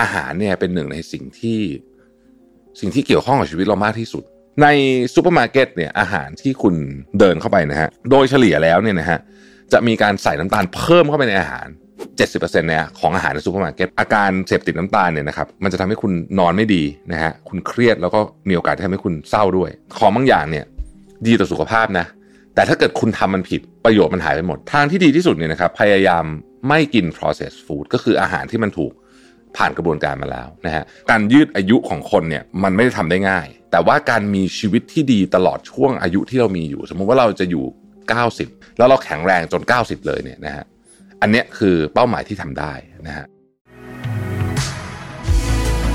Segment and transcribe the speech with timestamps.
[0.00, 1.60] อาหารเนี่ยเป็นหนึ่งในสิ่งที่
[2.80, 4.24] สิ่งที่เกี่ยวข้องกับชีวิตเรามากที่สุด
[4.62, 4.66] ใน
[5.14, 6.74] ซูเปอร์มาร์เก็ตเนี่ยอาหารที่คุณ
[7.18, 9.18] เดินเข้าไปนะฮะโดยเฉลี่ยแล้วเนี่ยนะฮะ
[9.72, 11.66] จะมีการใส่น้ำตาลเพิ่มเข้าไปในอาหาร
[12.16, 16.82] 70%เนี่ยของอาหารในซูเปอร์มาร์เก็ตอาการเสพติดน้ำตาลเนี่ยนะครับมันจะทำให้คุณนอนไม่ดี
[17.12, 20.64] นะฮะคุณเครียดแล้วก็มีโอกาสที่ทำให้คุณเศร้าด้วย ของบางอย่างเนี่ย
[21.26, 22.06] ดีต่อสุขภาพนะ
[22.54, 26.24] แต่ถ้าเกิดคุณทำมันผิดประโยชน์มันหายไปหมด ทางที่ดีที่สุดเนี่ยนะครับพยายาม
[26.68, 28.92] ไม่กิน processed food ก็คืออาหารที่มันถูก
[29.56, 37.64] ผ่านกระบวนการมาแล้วนะฮะการยืดอายุของคนเนี่ยมันไม่ได้ทำได้ง่าย แต่ว่าการมีชีวิตที่ดีตลอดช่วงอายุที่เรามีอยู่ สมมุติว่าเราจะอยู่
[38.24, 40.64] 90 แล้วเราแข็งแรงจน 90 เลยเนี่ยนะฮะ
[41.20, 42.72] อันเนี้ยคือเป้าหมายที่ทำได้
[43.06, 43.26] นะฮะ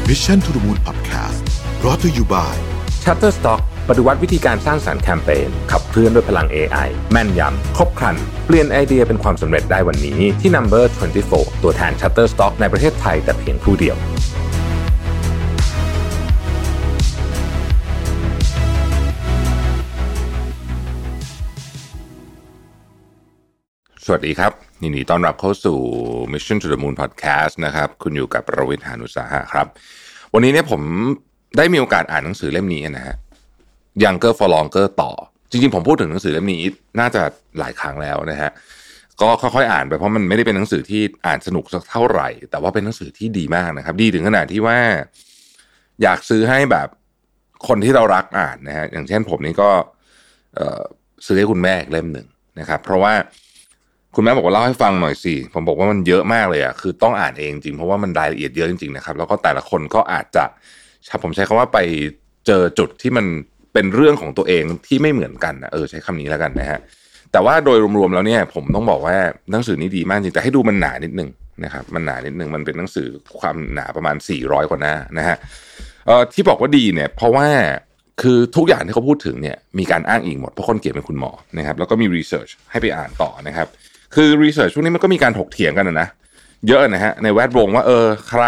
[0.07, 1.41] Mission to the Moon Podcast
[1.81, 2.53] brought to you by
[3.03, 10.83] Shutterstock ปฏิวัติวิธีการสร้างสารรค์แคมเปญขับเคลื่อนด้วยพลัง AI แม่นยำ ครบครัน เปลี่ยนไอเดียเป็นความสำเร็จได้วันนี้ที่ Number
[11.23, 13.97] 24 ตัวแทน Shutterstock ในประเทศไทยแต่เพียงผู้เดียว
[24.05, 24.51] สวัสดีครับ
[24.83, 25.77] ยินดีต้อนรับเข้าสู่
[26.31, 29.67] Mission to the Moon Podcast นะครับ คุณอยู่กับประวิทยานุสาหะครับ
[30.33, 30.81] วันนี้เนี่ยผม
[31.57, 33.15] ได้มีโอกาสอ่านหนังสือเล่มนี้นะฮะ
[34.03, 35.11] Younger for Longer ต่อ
[35.49, 36.63] จริงๆ ผมพูดถึงหนังสือเล่มนี้
[36.99, 37.21] น่าจะ
[37.59, 38.51] หลายครั้งแล้วนะฮะ
[39.21, 44.77] ก็ค่อยๆอ่านไปเพราะมันไม่ได้เป็นหนังสือที่อ่านสนุกสักเท่าไหร่ แต่ว่าเป็นหนังสือที่ดีมากนะครับ ดีถึงขนาดที่ว่า
[46.01, 46.87] อยากซื้อให้แบบ
[47.67, 49.69] คนที่เรารักอ่านนะฮะอย่างเช่นผมนี่ก็
[51.25, 52.27] ซื้อให้คุณแม่อีกเล่มหนึ่ง
[52.59, 53.13] นะครับ เพราะว่า
[54.15, 60.43] คุณแม่บอกว่าเล่าให้ฟังหน่อยสิผมบอกว่ามันเยอะมากเลยอะคือต้องอ่านเองจริงเพราะว่ามันรายละเอียดเยอะจริงๆนะครับ แล้วก็แต่ละคนก็อาจจะ
[61.23, 61.79] ผมใช้คำว่าไป
[62.47, 63.25] เจอจุดที่มัน
[63.73, 66.79] เป็นเรื่องของตัวเองที่ไม่เหมือนกันนะเออใช้คำนี้แล้วกันนะฮะ
[67.31, 69.17] แต่ว่าโดยรวมๆแล้วเนี่ย ผมต้องบอกว่า
[69.51, 71.29] หนังสือนี้ดีมากจริงแต่ให้ดูมันหนานิดนึง
[71.63, 73.07] นะครับมันหนานิดนึงมันเป็นหนังสือ
[73.39, 75.37] ความหนาประมาณ 400 กว่าหน้านะฮะ
[76.07, 77.47] เอ่อที่บอกว่าดีเนี่ย เพราะว่า
[78.21, 83.67] คือทุกอย่างที่เขาพูดถึงเนี่ยมีการอ้างอิงหมดเพราะคนเขียนเป็นคุณหมอนะครับแล้วก็มีรีเสิร์ชให้ไปอ่านต่อนะครับ
[84.15, 86.07] คือรีเสิร์ชช่วงนี้มันก็มีการถกเถียงกันนะนะ
[86.67, 88.43] เยอะนะฮะในแวดวงว่าเออใคร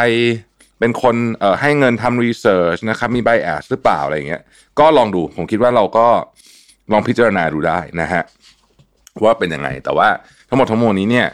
[0.83, 4.41] เป็นคนเอ่อให้เงินทำรีเสิร์ชนะครับมีไบแอสหรือเปล่าอะไรอย่างเงี้ย
[4.79, 6.07] ก็ลองดูผมคิดว่าเราก็
[6.91, 8.23] ลองพิจารณาดูได้นะฮะ
[9.23, 10.07] ว่าเป็นยังไง แต่ว่า
[10.49, 11.27] ทั้งหมดทั้งมวลนี้เนี่ย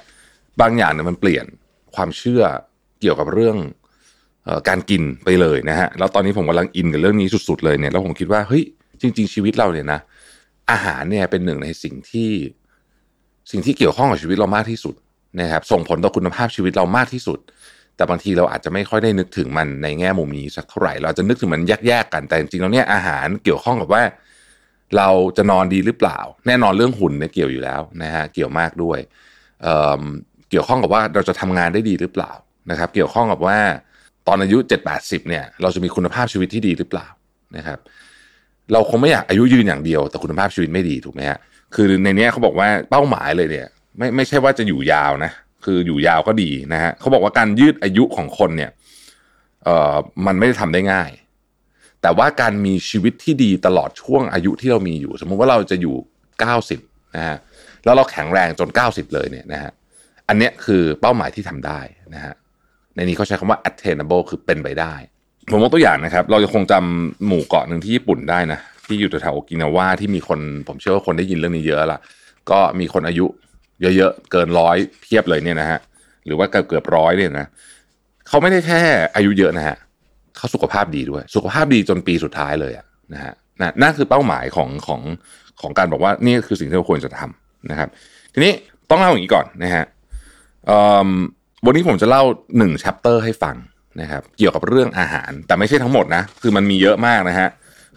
[0.62, 1.46] บางอย่างเนี่ยมันเปลี่ยน
[1.96, 2.44] ความเชื่อ
[3.02, 3.58] เกี่ยวกับเรื่อง
[4.48, 8.64] ออการกินไปเลยนะฮะแล้วตอนนี้ผมกำลังอินกับเรื่องนี้สุด ๆเลยเนี่ยแล้วผมคิดว่าเฮ้ย
[9.02, 10.00] จริง ๆ ชีวิตเราเนี่ยนะ
[10.72, 12.31] อาหารเนี่ยเป็นหนึ่งในสิ่งที่
[13.52, 14.96] สิ่งที่เกี่ยวข้องกับชีวิตเรามากที่สุด
[15.42, 17.40] นะครับส่งผลต่อคุณภาพชีวิตเรามากที่สุด
[18.00, 24.04] แต่บางทีเราอาจจะไม่ค่อยได้นึกถึงมันในแง่มุมนี้สักเท่าไหร่ เราจะนึกถึงมันแยกๆกันแต่จริงๆแล้วเนี่ยอาหารเกี่ยวข้องกับว่า
[24.98, 29.00] เราจะนอนดีหรือเปล่า แน่นอนเรื่องหุ่นเนี่ยเกี่ยวอยู่แล้วนะฮะเกี่ยวมากด้วย
[29.64, 32.32] เเกี่ยวข้องกับว่าเราจะทำงานได้ดีหรือเปล่า
[32.72, 33.58] นะครับ เกี่ยวข้องกับว่า
[34.28, 37.08] ตอนอายุ 7 8 0เนี่ย เราจะมีคุณภาพชีวิตที่ดีหรือเปล่า
[37.58, 37.80] นะครับ
[38.74, 41.40] เราคงไม่อยากอายุยืนอย่างเดียว แต่คุณภาพชีวิตไม่ดีถูกไหมฮะ
[41.76, 43.68] คือในนี้เขาบอกว่าเป้าหมายเลยเนี่ย
[43.98, 45.31] ไม่ไม่ใช่ว่าจะอยู่ยาวนะ
[45.66, 48.72] คืออยู่ยาวก็ดีนะฮะเขาบอกว่าการยืดอายุของคนเนี่ย
[49.64, 51.12] เอ่อมันไม่ได้ทำได้ง่าย
[52.02, 55.96] แต่ว่าการมีชีวิตที่ดีตลอดช่วงอายุที่เรามีอยู่ สมมุติว่าเราจะอยู่
[56.56, 57.38] 90นะฮะ
[57.86, 59.72] แล้วเราแข็งแรงจน 90 เลยเนี่ยนะฮะ
[60.28, 61.80] อันเนี้ยคือเป้าหมายที่ทำได้
[62.14, 62.34] นะฮะ
[62.96, 64.94] ในนี้เขาใช้คำว่า attainable คือเป็นไปได้
[65.52, 72.00] ผมยกตัวอย่างนะครับ เราจะคงจำหมู่เกาะหนึ่งที่ญี่ปุ่นได้นะที่อยู่แถวโอกินาวาที่มีคนผมเชื่อว่าคนได้ยินเรื่องนี้เยอะละ
[72.52, 73.25] ก็มีคนอายุ
[73.82, 75.80] เยอะๆ เกินร้อยเพียบเลยเนี่ยนะฮะ
[76.26, 77.48] หรือว่าเกือบเกือบร้อยเนี่ยนะ
[78.28, 78.82] เขาไม่ได้แค่
[79.16, 79.78] อายุเยอะนะฮะ
[80.38, 83.34] เขาสุขภาพดีด้วย สุขภาพดีจนปีสุดท้ายเลยอะนะฮะ
[83.82, 85.02] นั่นคือเป้าหมายของของ
[85.62, 87.90] ของการบอกว่านี่คือสิ่งที่เราควรจะทำนะครับ
[88.34, 88.54] ทีนี้
[88.90, 89.86] ต้องเล่าอย่างนี้ก่อนนะฮะ
[91.66, 92.24] วันนี้ผมจะเล่า
[92.58, 93.56] หนึ่ง chapter ให้ฟัง
[94.02, 97.50] นะครับ เกี่ยวกับเรื่องอาหาร แต่ไม่ใช่ทั้งหมดนะ คือมันมีเยอะมากนะฮะ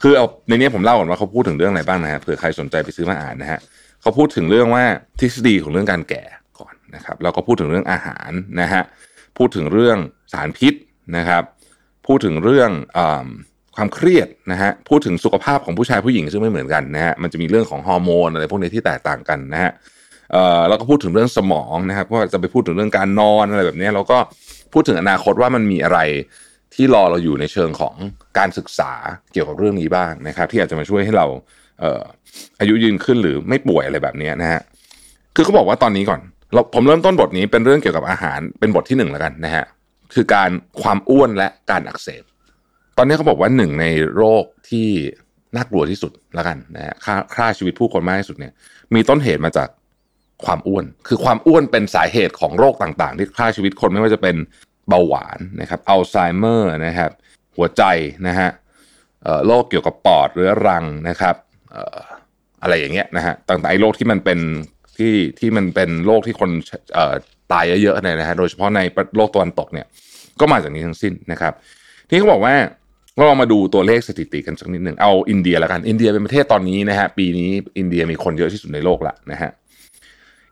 [0.03, 3.59] คือเอาในนี้ผมเล่าก่อนว่าเขาพูดถึงเรื่องอะไรบ้างนะฮะเผื่อใครสนใจไปซื้อมาอ่านนะฮะ
[4.02, 4.84] เขาพูดถึงเรื่องว่า
[5.20, 6.24] ทฤษฎีของเรื่องการแก่
[6.58, 8.30] ก่อนนะครับแล้วก็พูดถึงเรื่องอาหาร
[8.60, 8.82] นะฮะ
[9.38, 9.98] พูดถึงเรื่อง
[10.32, 10.74] สารพิษ
[11.16, 11.42] นะครับ
[12.06, 13.00] พูดถึงเรื่องอ
[13.76, 19.72] ความเครียดนะฮะพูดถึงสุขภาพของผู้ชายผู้หญิงซึ่งไม่เหมือนกันนะฮะมันจะมีเรื่องของฮอร์โมนอะไรพวกนี้ที่แตกต่างกันนะฮะ
[20.32, 24.19] เอ่อแล้วก็พูดถึงเรื่องสมองนะครับก็จะไปพูดถึงเรื่องการนอนอะไรแบบนี้แล้วก็
[24.72, 25.99] พูดถึงอนาคตว่ามันมีอะไร
[26.75, 27.94] ที่รอเราอยู่ในเชิงของ
[28.38, 28.93] การศึกษา
[29.32, 31.26] เกี่ยวกับเรื่องนี้บ้างนะครับ ที่อาจจะมาช่วยให้เรา
[32.60, 34.62] อายุยืนขึ้นหรือไม่ป่วยอะไรแบบนี้นะฮะ
[35.34, 36.20] คือเขาบอกว่าตอนนี้ก่อน
[36.52, 39.64] เราผมเริ่มต้นบทนี้เป็นเรื่องเกี่ยวกับอาหารเป็นบทที่หนึ่งแล้วกันนะฮะ
[40.14, 40.50] คือการ
[40.82, 42.22] ความอ้วนและการอักเสบ
[42.96, 43.86] ตอนนี้เขาบอกว่าหนึ่งใน
[44.16, 44.88] โรคที่
[45.56, 48.52] น่ากลัวที่สุดแล้วกันนะฮะค่าค่าชีวิตผู้คนมากที่สุดเนี่ย
[48.94, 49.68] มีต้นเหตุมาจาก
[50.44, 54.36] ความอ้วน คือความอ้วนเป็นสาเหตุของโรคต่างๆ ที่ฆ่าชีวิตคนไม่ว่าจะเป็น
[54.88, 57.10] เบาหวานนะครับอัลไซเมอร์นะครับ
[57.56, 57.82] หัวใจ
[58.26, 58.48] นะฮะ
[59.46, 61.34] โรคเกี่ยวกับปอดเรื้อรังนะครับ
[62.62, 64.38] อะไรอย่างเงี้ยนะฮะต่างๆไอ้โรคที่มันเป็น
[64.96, 66.50] ที่ที่มันเป็นโรคที่คน
[67.52, 68.80] ตายเยอะๆเนี่ยนะฮะโดยเฉพาะใน
[69.16, 69.86] โลกตะวันตกเนี่ย
[70.40, 71.52] ก็มาจากนี้ทั้งสิ้นนะครับ
[72.08, 72.54] ที่เขาบอกว่า
[73.16, 79.50] เราลองมาดูตัวเลขสถิติกันสักนิดหนึ่งเอาอินเดียล้วกันอินเดียเป็นประเทศตอนนี้นะฮะปีนี้อินเดียมีคนเยอะที่สุดในโลกละนะฮะ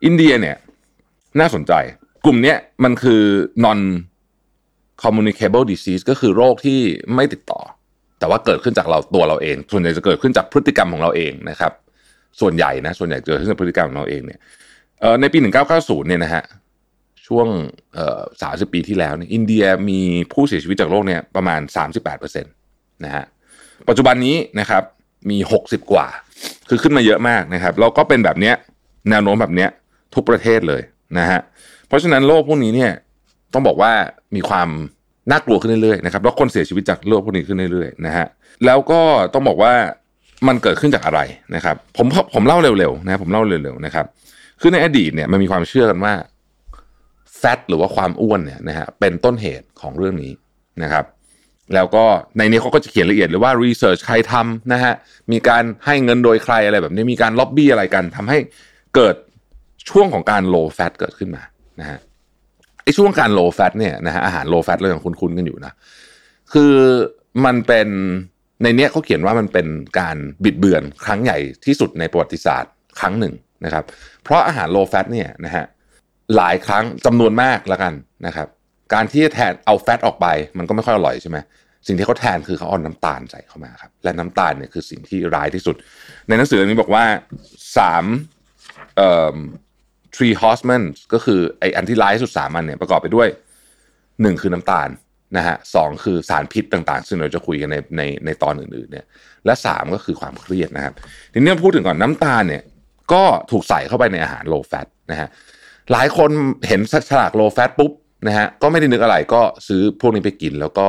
[0.05, 0.57] อินเดียเนี่ย
[1.41, 1.73] น่าสนใจ
[2.25, 3.23] กลุ่มนี้มันคือ
[3.65, 3.81] non
[5.03, 6.81] communicable disease ก็คือโรคที่
[7.15, 7.61] ไม่ติดต่อ
[8.21, 11.73] แต่ว่าเกิดขึ้นจากเราตัวเราเอง ส่วนใหญ่จะเกิดขึ้นจากพฤติกรรมของเราเองนะครับ
[12.41, 14.41] ส่วนใหญ่นะส่วนใหญ่เกิดขึ้นจากพฤติกรรมของเราเองเนี่ย
[15.21, 15.39] ในปี
[15.73, 16.43] 1990 เนี่ยนะฮะ
[17.27, 17.47] ช่วง
[18.43, 20.01] สามสิบปีที่แล้วเนี่ยอินเดียมี
[20.33, 21.61] ผู้เสียชีวิตจากโรคเนี่ยประมาณ
[22.17, 23.25] 38%นะฮะ
[23.89, 24.83] ปัจจุบันนี้นะครับ
[25.31, 26.07] มี 60 กว่า
[26.69, 28.55] คือขึ้นมาเยอะมากนะครับแล้วก็เป็นแบบเนี้ย
[29.11, 29.69] แนวโน้มแบบเนี้ย
[30.15, 30.83] ทุกประเทศเลย
[31.19, 31.41] นะฮะ
[31.89, 32.93] เพราะฉะนั้นโรคพวกนี้เนี่ย
[33.53, 33.93] ต้องบอกว่า
[34.37, 34.69] มีความ
[35.31, 38.27] น่ากลัวขึ้นเรื่อยๆนะครับแล้วคนเสียชีวิตจากโรคพวกนี้ขึ้นเรื่อยๆนะฮะ
[38.67, 39.01] แล้วก็
[39.35, 39.73] ต้องบอกว่า
[40.49, 41.21] มันเกิดขึ้นจากอะไร
[41.55, 44.07] นะครับ ผมผมเล่าเร็วๆนะผมเล่าเร็วๆนะครับ
[44.61, 46.15] คือในอดีตเนี่ยมันมีความเชื่อกันว่า
[47.39, 50.33] แฟตหรือว่าความอ้วนเนี่ยนะฮะเป็นต้นเหตุของเรื่องนี้
[50.83, 51.05] นะครับ
[51.75, 52.05] แล้วก็
[52.37, 54.95] ในนี้เขาก็จะเขียนละเอียดเลยว่ารีเสิร์ชใครทำนะฮะ
[55.33, 58.39] มีการให้เงินโดยใครอะไรแบบนี้มีการล็อบบี้อะไรกันทำให้
[58.95, 59.15] เกิด
[59.91, 61.43] ช่วงของการ low fat เกิดขึ้นมา
[61.81, 61.99] นะฮะ
[62.97, 65.73] ช่วงการ low fat เนี่ยนะฮะอาหาร low fat เราอย่างคุ้นๆกันอยู่นะ
[66.53, 66.75] คือ
[67.45, 67.89] มันเป็น
[68.63, 69.67] ในเนี้ยเขาเขียนว่ามันเป็น
[69.99, 73.35] การบิดเบือนครั้งใหญ่ที่สุดในประวัติศาสตร์ครั้งหนึ่ง
[73.65, 73.85] นะครับ
[74.23, 75.65] เพราะอาหาร low fat เนี่ยนะฮะ
[76.37, 77.93] หลายครั้งจำนวนมากแล้วกัน
[78.27, 78.49] นะครับ
[78.95, 80.27] การที่จะแทนเอาแฟตออกไป
[80.59, 81.39] มันก็ไม่ค่อยอร่อยใช่ไหม
[81.87, 85.77] สิ่งที่เขาแทนคือเขาเอาน้ำตาลใส่เข้ามาครับ และน้ำตาลเนี่ยคือสิ่งที่ร้ายที่สุด
[86.29, 87.05] ในหนังสือเล่มนี้บอกว่า
[87.77, 88.05] สาม
[88.97, 89.37] เอ่อ
[90.15, 93.29] three horsemen ก็คือไออันที่ร้ายสุดสามอันเนี่ยประกอบไปด้วย
[94.23, 94.89] หนึ่งคือน้ำตาล
[95.37, 99.07] นะฮะสองคือสารพิษต่างๆ ซึ่งเราจะคุยกันในในในตอนอื่นๆเนี่ย
[99.47, 100.95] และสามก็คือความเครียดนะครับ
[101.33, 102.63] ทีนี้พูดถึงก่อนน้ำตาลเนี่ย
[103.13, 105.29] ก็ถูกใส่เข้าไปในอาหาร low fat นะฮะ
[105.93, 106.31] หลายคน
[106.69, 106.81] เห็น
[107.11, 107.93] ฉลาก low fat ปุ๊บ
[108.27, 110.89] นะฮะก็ไม่ได้นึกอะไรก็ซื้อพวกนี้ไปกินแล้วก็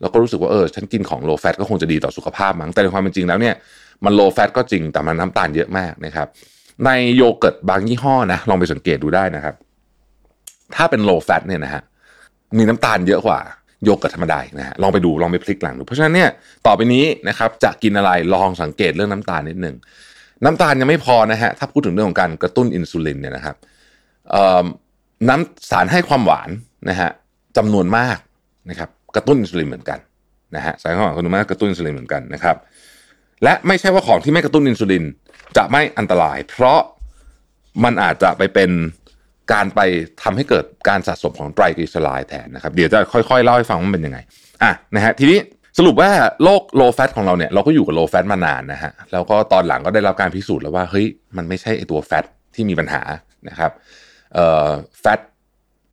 [0.00, 3.54] แล้วก็รู้สึกว่าเออฉันกินของ low fat ก็คงจะดีต่อสุขภาพมั้งแต่ในความเป็นจริงแล้วเนี่ย
[4.04, 6.28] มัน low fat ก็จริงแต่มันน้ำตาลเยอะมากนะครับ
[6.86, 9.54] ในโยเกิร์ตบางยี่ห้อนะลองไปสังเกตดูได้นะครับ
[10.74, 11.82] ถ้าเป็น low fat เนี่ยนะฮะ
[12.58, 13.38] มีน้ำตาลเยอะกว่า
[13.84, 16.28] โยเกิร์ตธรรมดานะฮะลองไปดูลองไปพลิกหลังดู เพราะฉะนั้นเนี่ย
[16.66, 19.76] ต่อไปนี้นะครับจะกินอะไรลองสังเกตเรื่องน้ำตาลนิดหนึ่ง
[20.44, 23.56] น้ำตาลยังไม่พอนะฮะถ้าพูดถึงเรื่องของการกระตุ้นอินซูลินเนี่ยนะครับ
[25.28, 26.50] น้ำสารให้ความหวาน
[26.88, 27.10] นะฮะ
[27.56, 28.18] จำนวนมาก
[28.70, 29.98] นะครับกระตุ้นอินซูลินเหมือนกัน
[30.56, 32.56] นะฮะสารให้ความหวานจำนวนมากกระตุ้นอินซูลินเหมือนกันนะครับ
[33.44, 35.04] และไม่ใช่ว่าของที่ไม่กระตุ้นอินซูลิน
[35.56, 36.80] จะไม่อันตราย เพราะ
[37.84, 38.70] มันอาจจะไปเป็น
[39.52, 39.80] การไป
[40.22, 44.18] ทำให้เกิดการสะสมของไตรกลีเซอไรด์แทนนะครับ เดี๋ยวจะค่อยๆเล่าให้ฟังว่ามันเป็นยังไง
[44.62, 45.38] อะนะฮะทีนี้
[45.78, 46.10] สรุปว่า
[46.42, 51.06] โรคโลแฟตของเราเนี่ยเราก็อยู่กับโลแฟตมานานนะฮะแล้วก็ตอนหลังก็ได้รับการพิสูจน์แล้วว่าเฮ้ย
[51.36, 53.02] มันไม่ใช่ไอตัวแฟตที่มีปัญหา
[53.48, 53.70] นะครับ
[54.34, 54.68] เอ่อ
[55.00, 55.20] แฟต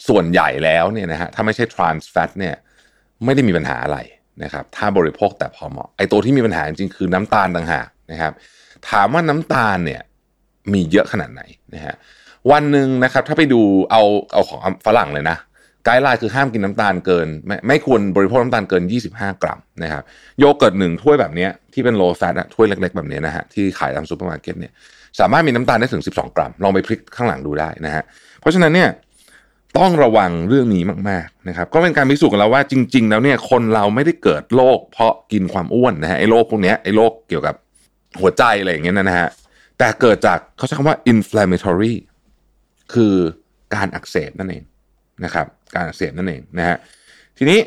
[0.07, 2.56] ส่วนใหญ่แล้วเนี่ยนะฮะถ้าไม่ใช่ทรานส์แฟตเนี่ย
[3.25, 4.00] ไม่ได้มีปัญหาอะไร
[4.44, 8.33] นะครับถ้าบริโภคแต่พอเหมาะไอตัวที่มีปัญหาจริงๆคือน้ำตาลต่างหากนะครับ
[8.89, 10.01] ถามว่าน้ำตาลเนี่ย
[10.73, 11.41] มีเยอะขนาดไหน
[11.75, 11.95] นะฮะ
[12.51, 13.61] วันหนึ่งนะครับถ้าไปดู
[13.91, 15.37] เอาเอาของฝรั่งเลยนะ
[15.85, 18.83] guideline คือห้ามกินน้ำตาลเกิน ไม่ไม่ควรบริโภคน้ำตาลเกิน
[19.13, 20.03] 25 กรัมนะครับ
[20.39, 24.71] โยเกิร์ตหนึ่งถ้วยแบบนี้ที่เป็น low fat ถ้วยเล็ก ๆ แบบนี้นะฮะที่ขายตามซูเปอร์มาร์เก็ตเนี่ย
[25.19, 28.04] สามารถมีน้ำตาลได้ถึง 12 กรัม ลองไปพลิกข้างหลังดูได้นะฮะ
[28.39, 28.89] เพราะฉะนั้นเนี่ย
[29.77, 37.56] ต้องระวังเรื่องนี้มากๆนะครับ ก็เป็นการพิสูจน์กันแล้วว่าจริง ๆ แล้วเนี่ยคนเราไม่ได้เกิดโรคเพราะกินความอ้วนนะฮะไอ้โรคพวกนี้ไอ้โรคเกี่ยวกับ
[38.19, 39.30] หัวใจอะไรอย่างเงี้ยนะฮะ
[39.78, 41.95] แต่เกิดจากเขาใช้คำว่า inflammatory
[42.94, 43.13] คือ
[43.75, 44.63] การอักเสบนั่นเอง
[45.23, 46.78] นะครับ การอักเสบนั่นเองนะฮะ
[47.37, 47.59] ทีนี้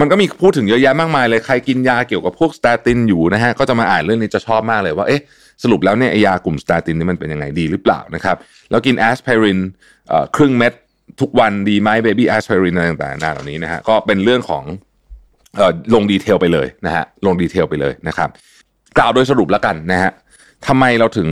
[0.00, 5.20] มันก็มีพูดถึงเยอะแยะมากมายเลยใครกินยาเกี่ยวกับพวก statin อยู่นะฮะก็จะมาอ่านเรื่องนี้จะชอบมากเลยว่าเอ๊ะ
[5.62, 8.36] สรุปแล้วเนี่ยยากลุ่ม statin นี่มันเป็นยังไงดีหรือเปล่านะครับ
[8.70, 9.58] แล้วกินแอสไพริน
[10.36, 10.72] ครึ่งเม็ด
[11.20, 14.64] ทุกวันดีไหม baby aspirin อะไรต่างๆนาเหล่านี้นะฮะก็เป็นเรื่องของ
[15.94, 18.28] ลง detail ไปเลยนะฮะลง detail ไปเลยนะครับ
[18.98, 20.12] กล่าวโดยสรุปแล้วกันนะฮะ
[20.66, 21.28] ทำไมเราถึง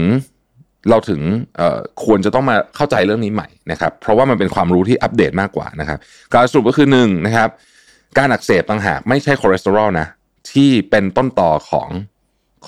[0.89, 1.21] เราถึง
[2.05, 5.97] ควรจะต้องมาเข้าใจเรื่องนี้ใหม่นะครับ เพราะว่ามันเป็นความรู้ที่อัปเดตมากกว่านะครับ
[6.33, 7.49] การสรุปก็คือหนึ่งนะครับ
[8.17, 10.07] การอักเสบต่างหากไม่ใช่คอเลสเตอรอลนะ
[10.51, 11.89] ที่เป็นต้นตอของ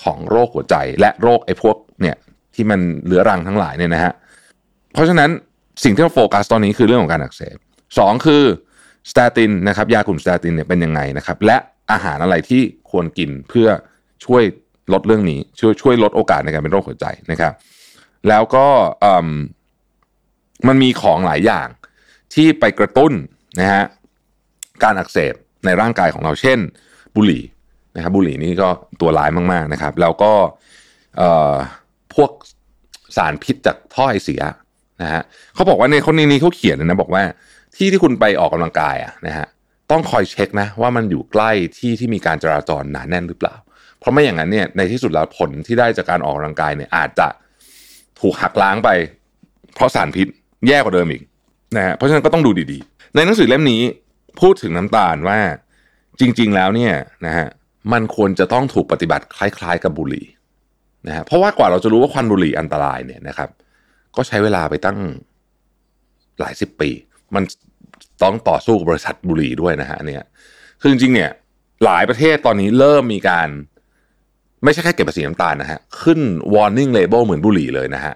[0.02, 2.16] ของโรคหัวใจ และโรคไอ้พวกเนี่ย
[2.54, 4.12] ที่มันเรื้อรังทั้งหลายเนี่ยนะฮะ
[4.92, 5.30] เพราะฉะนั้น
[5.84, 7.56] สิ่งที่เราโฟกัสตอนนี้คือเรื่องของการอักเสบ
[7.98, 8.44] สองคือ
[9.10, 11.56] statin นะครับยากลุ่ม statin เนี่ยเป็นยังไงนะครับและ
[11.92, 13.68] อาหารอะไรที่ควรกินเพื่อ
[14.24, 14.42] ช่วย
[14.94, 17.52] ลดเรื่องนี้ช่วยช่วยลดโอกาสในการเป็นโรคหัวใจนะครับ
[18.28, 18.66] แล้วก็
[20.68, 21.68] มันมีของหลายอย่าง
[22.34, 23.12] ที่ไปกระตุ้น
[23.60, 23.84] นะฮะ
[24.82, 26.58] การอักเสบในร่างกายของเราเช่น
[27.16, 27.44] บุหรี่
[27.96, 28.68] นะครับบุหรี่นี่ก็
[29.00, 30.32] ตัวร้ายมาก ๆนะครับ แล้วก็
[32.14, 32.30] พวก
[33.16, 34.42] สารพิษจากท่อไอเสีย
[35.02, 35.22] นะฮะ
[35.54, 37.22] เขาบอกว่าในคนนี้เขาเขียนนะบอกว่า
[37.76, 39.46] ที่ที่คุณไปออกกำลังกายอะนะฮะ
[39.90, 43.54] ต้องคอยเช็คนะว่ามันอยู่ใกล้ที่ที่มีการจราจรหนาแน่นหรือเปล่า
[44.00, 47.28] เพราะไม่อย่างนั้นเนี่ยในที่สุดแล้วผลที่ได้จากการออกกำลังกายเนี่ยอาจจะ
[48.20, 48.88] ถูกหักล้างไป
[49.74, 50.26] เพราะสารพิษ
[50.68, 51.22] แย่กว่าเดิมอีก
[51.76, 53.82] นะฮะเพราะฉะนั้นก็ต้องดูดีๆ ในหนังสือเล่มนี้
[54.40, 55.38] พูดถึงน้ำตาลว่า
[56.20, 56.94] จริง ๆ แล้วเนี่ย
[57.26, 57.46] นะฮะ
[57.92, 60.26] มันควรจะต้องถูกปฏิบัติคล้าย ๆ กับบุหรี่
[61.06, 63.50] นะฮะเพราะว่ากว่าเราจะรู้ว่าควันบุหรี่อันตรายเนี่ยนะครับ
[64.16, 64.98] ก็ใช้เวลาไปตั้ง
[66.40, 66.90] หลายสิบปี
[67.34, 67.44] มัน
[68.22, 70.24] ต้องต่อสู้กับบริษัทบุหรี่ด้วยนะฮะเนี่ย
[70.80, 71.30] คือจริงๆเนี่ย
[71.84, 73.48] หลายประเทศตอนนี้เริ่มมีการ
[74.64, 76.20] ไม่ใช่แค่เก็บภาษีน้ำตาลนะฮะ ขึ้น
[76.54, 78.14] warning label เหมือนบุหรี่เลยนะฮะ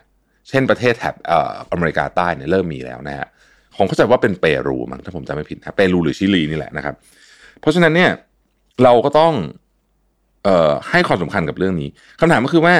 [0.48, 1.14] เช่นประเทศแถบ
[1.72, 3.26] อเมริกาใต้เนี่ยเริ่มมีแล้วนะฮะ
[3.76, 6.94] ผมเข้าใจว่าเป็นเปรูมั้งถ้าผมจำไม่ผิดนะเปรูหรือชิลีนี่แหละนะครับ
[7.60, 8.10] เพราะฉะนั้นเนี่ย
[8.82, 9.32] เราก็ต้อง
[10.44, 11.88] เอ่อให้ความสำคัญกับเรื่องนี้
[12.20, 12.74] คำถามก็คือว่า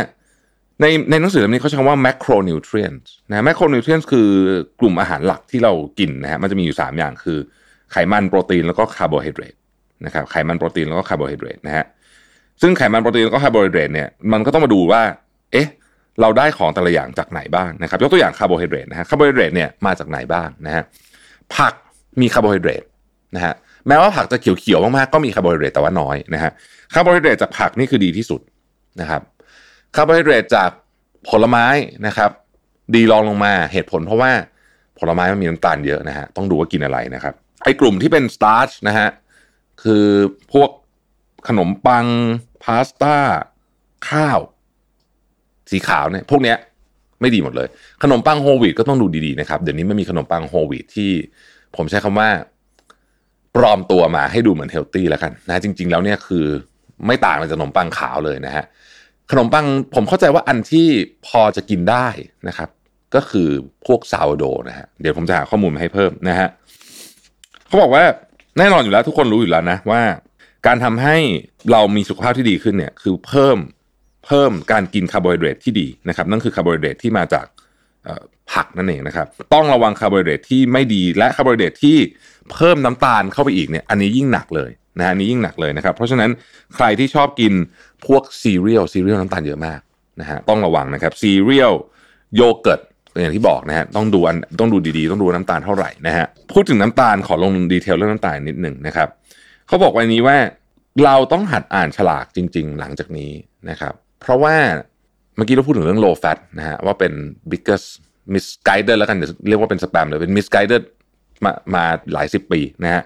[0.80, 4.28] ในในหนังสือเล่มนี้เขาใช้คำว่า macronutrients นะ macronutrients คือ
[4.80, 7.38] กลุ่มอาหารหลักที่เรากินนะฮะมันจะมีอยู่ 3 อย่างคือ
[7.92, 9.54] ไขมันโปรตีนแล้วก็คาร์โบไฮเดรต
[10.06, 11.84] นะครับไขมันโปรตีนแล้วก็คาร์โบไฮเดรตนะฮะ
[12.62, 15.02] ซึ่งไขมันโปรตีนแล้วก็คาร์โบไฮเดรตเนี่ยมันก็ต้องมาดูว่า
[15.52, 15.68] เอ๊ะ
[16.20, 20.82] เราได้ของแต่ละอย่างจากไหนบ้างนะครับ ยกตัวอย่างคาร์โบไฮเดรตนะฮะคาร์โบไฮเดรตเนี่ยมาจากไหนบ้างนะฮะ
[21.54, 21.74] ผัก
[22.20, 22.82] มีคาร์โบไฮเดรต
[23.34, 23.54] นะฮะ
[23.88, 26.50] แม้ว่าผักจะเขียวๆมากๆก็มีคาร์โบไฮเดรตแต่ว่าน้อยนะฮะ
[26.92, 28.40] คาร์โบไฮเดรตจากผักนี่คือดีที่สุด
[29.00, 29.22] นะครับ
[29.96, 30.70] คาร์โบไฮเดรตจาก
[31.28, 31.66] ผลไม้
[32.06, 32.30] นะครับ
[32.94, 34.30] ดีรองลงมาเหตุผลเพราะว่า
[34.98, 37.34] ผลไม้มันมีน้ำตาลเยอะนะฮะต้องดูว่ากินอะไรนะครับ
[37.64, 39.08] ไอ้กลุ่มที่เป็น starch นะฮะ
[39.82, 40.04] คือ
[40.52, 40.70] พวก
[41.48, 42.06] ขนมปัง
[42.62, 43.16] พาสต้า
[44.08, 44.38] ข้าว
[45.70, 46.56] สีขาวเนี่ยพวกเนี้ย
[47.20, 47.68] ไม่ดีหมดเลย
[48.02, 51.10] ขนมปังโฮลวีตก็ต้องดูดีๆนะครับ เดี๋ยวนี้ไม่มีขนมปังโฮลวีตที่
[51.76, 52.28] ผมใช้คำว่า
[53.54, 56.44] ปลอมตัวมาให้ดูเหมือนเฮลตี้แล้วกันนะจริง ๆ แล้วเนี่ยคือ
[57.06, 58.64] ไม่ต่างจากขนมปังขาวเลยนะฮะ
[59.30, 60.88] ขนมปังผมเข้าใจว่าอันที่
[61.26, 62.06] พอจะกินได้
[62.48, 62.68] นะครับ
[63.14, 63.48] ก็คือ
[63.86, 66.48] พวกซาวโดนะฮะเดี๋ยวผมจะหาข้อมูลมาให้เพิ่มนะฮะ
[67.66, 68.04] เขาบอกว่า
[68.58, 70.00] แน่นอนอยู่แล้วทุกคนรู้อยู่แล้วนะว่า
[70.66, 71.16] การทำให้
[71.72, 73.58] เรามีสุขภาพที่ดีขึ้นเนี่ยคือเพิ่ม
[74.26, 77.46] เพิ่มการกินคาร์โบไฮเดรตที่ดีนะครับนั่นคือคาร์โบไฮเดรตที่มาจาก
[78.52, 81.96] ผักนั่นเองนะครับ ต้องระวังคาร์โบไฮเดรตที่ไม่ดีและคาร์โบไฮเดรตที่
[82.52, 86.30] เพิ่มน้ำตาลเข้าไปอีกเนี่ยอันนี้ยิ่งหนักเลยนะอันนี้ยิ่งหนักเลยนะครับ เพราะฉะนั้น
[86.74, 87.52] ใครที่ชอบกิน
[88.06, 89.80] พวก cereal cereal น้ำตาลเยอะมาก
[90.20, 91.72] นะฮะต้องระวังนะครับซีเรียล
[92.36, 92.80] โยเกิร์ต
[93.20, 99.08] อย่างที่บอกนะฮะต้องดูอันต้องดูดีๆ ต้องดูน้ำตาลเท่าไหร่นะฮะพูดถึงน้ำตาลขอลง detail เรื่องน้ำตาลนิดหนึ่งนะครับ
[99.66, 100.36] เขาบอกวันนี้ว่า
[101.04, 103.30] เราต้องหัดอ่านฉลากจริง ๆ หลังจากนี้
[103.70, 104.54] นะครับ เพราะว่า
[105.36, 107.12] เมื่อกี้เราพูดถึงเรื่อง low fat นะฮะว่าเป็น
[107.50, 107.86] biggest
[108.34, 109.18] misguided แล้วกัน
[109.48, 110.82] เรียกว่าเป็นสแปมเลยเป็น misguided
[111.44, 113.02] มามาหลายสิบปีนะฮะ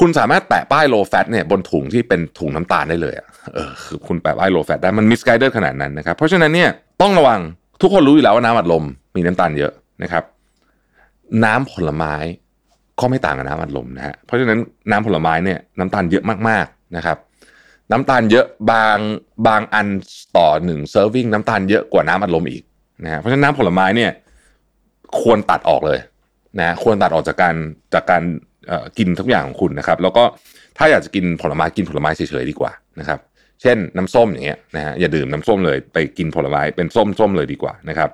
[0.00, 6.70] คุณสามารถแปะป้าย low fat เนี่ยบนถุงที่เป็นถุงน้ำตาลได้เลยอะเออคือคุณแปะป้าย low fat ได้มัน misguided ขนาดนั้นนะครับ เพราะฉะนั้นเนี่ย
[7.02, 7.40] ต้องระวัง
[7.82, 8.84] ทุกคนรู้อยู่แล้วว่าน้ำอัดลม
[9.16, 10.24] มีน้ำตาลเยอะนะครับ
[11.44, 12.14] น้ำผลไม้
[13.00, 14.58] ก็ไม่ต่างกับน้ำอัดลมนะฮะเพราะฉะนั้น
[14.90, 17.18] น้ำผลไม้เนี่ยน้ำตาลเยอะมากๆนะครับ
[17.92, 18.98] น้ำตาลเยอะบาง
[19.46, 19.86] บางอัน
[20.36, 22.62] ต่อหนึ่งเซอร์วิงน้ำตาลเยอะกว่าน้ำอัดลมอีก
[23.04, 24.10] นะฮะเพราะฉะนั้นน้ำผลไม้เนี่ย
[25.20, 26.00] ควรตัดออกเลย
[26.60, 27.56] นะควรตัดออกจากการ
[27.94, 28.22] จากการ
[28.98, 30.24] กินทุกอย่างของคุณนะครับ แล้วก็
[30.78, 33.18] ถ้าอยากจะกินผลไม้กินผลไม้เฉยๆดีกว่านะครับ
[33.62, 38.10] เช่นน้ำส้มอย่างเงี้ยนะฮะอย่าดื่มน้ำส้มเลยไปกินผลไม้เป็นส้มส้มเลยดีกว่านะครับ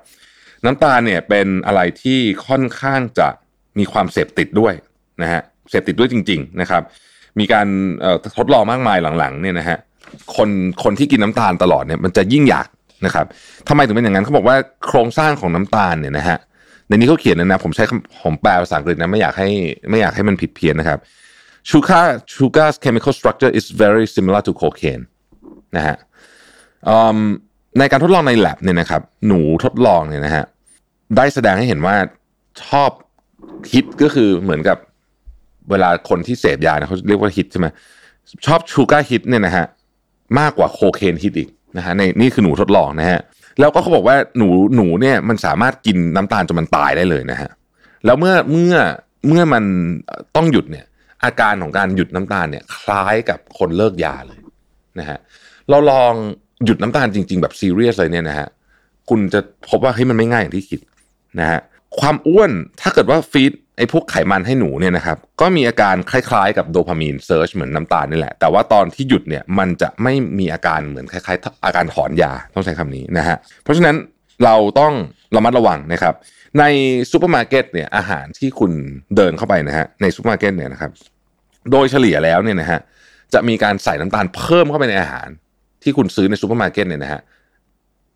[0.65, 3.29] น้ำตาลเนี่ยเป็นอะไรที่ค่อนข้างจะ
[3.79, 4.73] มีความเสพติดด้วย
[5.21, 6.83] นะฮะเสพติดด้วยจริง ๆนะครับ
[7.39, 7.67] มีการ
[8.37, 9.77] ทดลองมากมายหลังๆเนี่ยนะฮะ
[10.35, 10.49] คน
[10.83, 12.67] คนที่กินน้ำตาลตลอดเนี่ยมันจะยิ่งอยาก
[13.05, 13.25] นะครับ
[13.67, 14.55] ทำไมถึงเป็นอย่างนั้นเขาบอกว่า
[14.87, 16.37] โครงสร้างของน้ำตาลเนี่ยนะฮะ
[16.87, 17.83] ในนี้เขาเขียนนะนะผมใช้
[18.23, 19.49] ผมแปลภาษาอังกฤษนะไม่อยากให้
[19.89, 20.99] ไม่อยากให้มันผิดเพี้ยนนะครับ
[21.71, 25.03] sugar sugar's chemical structure is very similar to cocaine
[25.77, 25.95] นะฮะ
[27.79, 30.45] ในการทดลองใน lab เนี่ยนะครับ หนูทดลองเนี่ยนะฮะ
[31.15, 31.95] ได้แสดงให้เห็นว่า
[32.63, 32.89] ชอบ
[33.71, 34.77] ฮิตก็คือเหมือนกับ
[35.69, 37.67] เวลาคนที่เสพยาเขาเรียกว่าฮิตใช่ไหม
[38.45, 39.65] ชอบ sugar hit เนี่ยนะฮะ
[40.39, 43.19] มากกว่า cocaine hit อีกนะฮะในนี่คือหนูทดลองนะฮะ
[43.59, 47.49] แล้วก็เขาบอกว่าหนูหนูเนี่ยมันสามารถกินน้ำตาลจนมันตายได้เลยนะฮะ
[48.05, 48.75] แล้วเมื่อเมื่อ
[49.27, 49.63] เมื่อมัน
[50.35, 50.85] ต้องหยุดเนี่ย
[51.23, 54.39] อาการของการหยุดน้ำตาลเนี่ย คล้ายกับคนเลิกยาเลย
[54.99, 55.17] นะฮะ
[55.69, 56.13] เราลอง
[56.65, 58.47] หยุดน้ำตาลจริง ๆ แบบซีเรียสเลยเนี่ยนะฮะ
[59.09, 59.39] คุณจะ
[59.69, 60.79] พบว่าเฮ้ยมันไม่ง่ายอย่างที่คิด
[61.39, 61.59] นะฮะ
[61.99, 62.51] ความอ้วน
[62.81, 73.95] ถ้าเกิดว่า feed ไอ้พวกไขมันให้หนูเนี่ยนะครับก็มีอาการคล้ายๆ กับ dopamine surge เหมือนน้ำตาลนี่แหละ แต่ว่าตอนที่หยุดเนี่ยมันจะไม่มีอาการเหมือนคล้ายๆ อาการถอนยาต้องใช้คำนี้นะฮะเพราะฉะนั้น
[74.43, 74.93] เราต้อง
[75.35, 76.13] ระมัดระวังนะครับ
[76.59, 76.63] ใน
[77.11, 78.71] ซูเปอร์มาร์เก็ตเนี่ยอาหารที่คุณ
[79.15, 80.91] เดินเข้าไปนะฮะในซูเปอร์มาร์เก็ตเนี่ยนะครับ
[81.71, 82.79] โดยเฉลี่ยแล้วเนี่ยนะฮะ
[83.33, 85.27] จะมีการใส่น้ำตาลเพิ่มเข้าไปในอาหาร
[85.83, 87.21] ที่คุณซื้อในซูเปอร์มาร์เก็ตเนี่ยนะฮะ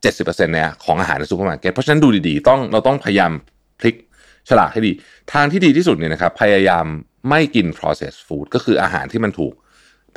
[0.02, 3.32] เจ็ดสิบเปอร์เซ็นต์เนี่ยของอาหารในซูเปอร์มาร์เก็ตเพราะฉะนั้นดูดีๆต้องเราต้องพยายาม
[3.82, 3.96] พลิก
[4.50, 4.92] ฉลากให้ดี
[5.34, 6.86] ทางที่ดีที่สุดเนี่ยนะครับพยายาม
[7.30, 9.54] ไม่กิน processed food ก็คืออาหารที่มันถูก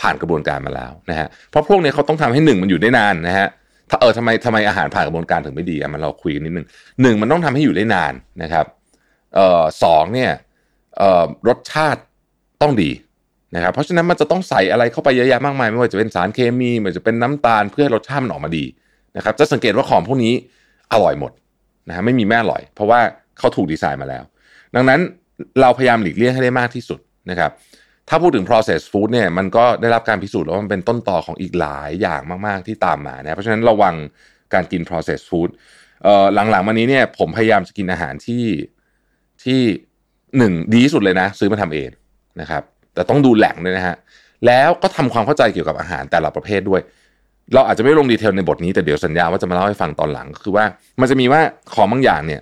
[0.00, 3.48] ผ่านกระบวนการมาแล้วนะฮะเพราะพวกนี้เขาต้องทำให้หนึ่งมันอยู่ได้นานนะฮะ
[3.90, 6.66] ถ้าเออทำไมทำไมอาหารผ่านกระบวนการถึงไม่ดีอะมันเราคุยกันนิดนึง
[7.02, 8.66] หนึ่งมันต้องทำให้อยู่ได้นานนะครับ
[9.34, 10.30] เอ่อสองเนี่ย
[10.98, 12.00] เอ่อรสชาติ
[12.62, 12.90] ต้องดี
[13.54, 18.64] นะครับเพราะฉะนั้นมันจะต้องใส่อะไรเข้าไปเยอะแยะมากมาย ไม่ว่าจะเป็นสารเคมีไม่ว่าจะเป็นน้ำตาลเพื่อให้รสชาติมันออกมาดี
[19.16, 20.34] นะครับจะสังเกตว่าของพวกนี้
[20.92, 21.32] อร่อยหมด
[21.88, 23.00] นะฮะไม่มีแม่อร่อย เพราะว่า
[23.38, 24.24] เขาถูกดีไซน์มาแล้ว
[24.74, 25.00] ดังนั้น
[25.60, 27.00] เราพยายามหลีกเลี่ยงให้ได้มากที่สุด
[27.30, 27.50] นะครับ
[28.08, 33.94] ถ้าพูดถึง processed food เนี่ยมันก็ได้รับการพิสูจน์แล้วว่ามันเป็นต้นต่อของอีกหลายอย่างมาก ๆ ที่ตามมานะเพราะฉะนั้นระวัง
[34.54, 35.50] การกิน processed food
[36.34, 38.44] หลังๆมานี้เนี่ยผมพยายามจะกินอาหารที่
[39.44, 39.60] ที่
[40.38, 41.90] หนึ่งดีที่สุดเลยนะ ซื้อมาทำเอง
[42.40, 42.62] นะครับ
[42.94, 43.96] แต่ต้องดูแหล่งด้วยนะฮะ
[44.46, 46.80] แล้วก็ทำความเข้าใจเกี่ยวกับอาหารแต่ละประเภทด้วย
[47.54, 50.64] เราอาจจะไม่ลงดีเทลในบทนี้แต่เดี๋ยวสัญญาว่าจะมาเล่าให้ฟังตอนหลังก็คือว่า
[51.00, 51.40] มันจะมีว่า
[51.74, 52.40] ของบางอย่างเนี่ย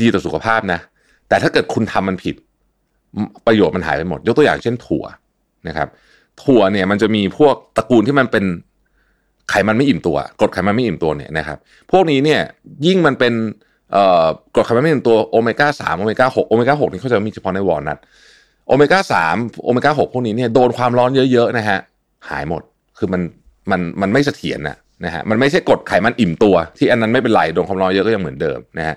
[0.00, 0.80] ดีต่อสุขภาพนะ
[1.28, 2.34] แต่ถ้าเกิดคุณทำมันผิด
[3.46, 5.04] ประโยชน์มันหายไปหมด ยกตัวอย่างเช่นถั่ว
[5.68, 5.88] นะครับ
[6.44, 8.44] ถั่วเนี่ยมันจะมีพวกตระกูลที่มันเป็น
[9.50, 11.58] ไขมันไม่อิ่มตัวกรดไขมันไม่อิ่มตัวเนี่ยนะครับ
[11.90, 12.40] พวกนี้เนี่ย
[12.86, 13.32] ยิ่งมันเป็น
[14.54, 17.98] กรดไขมันไม่อิ่มตัวโอเมก้าสามโอเมก้าหกโอเมก้าหกนี่เขาจะมีเฉพาะในวอลนัท
[18.66, 21.78] โอเมก้าสามโอเมก้าหกพวกนี้เนี่ยโดนความร้อนเยอะๆนะฮะ
[22.28, 22.62] หายหมด
[22.98, 23.22] คือมัน
[23.70, 28.96] มันมันไม่เสถียรนะนะฮะมันไม่ใช่กรดไขมันอิ่มตัว ที่อันนั้นไม่เป็นไรโดนความร้อนเยอะก็ยังเหมือนเดิมนะฮะ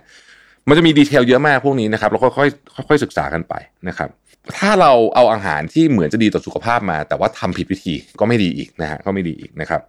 [0.67, 3.53] มันจะมี detail เยอะมากพวกนี้นะครับเราค่อยๆค่อยๆศึกษากันไป
[3.87, 4.09] นะครับ
[4.57, 9.81] ถ้าเราเอาอาหารที่เหมือนจะดีต่อสุขภาพมา แต่ว่าทำผิดวิธีก็ไม่ดีอีกนะฮะก็ไม่ดีอีกนะครับ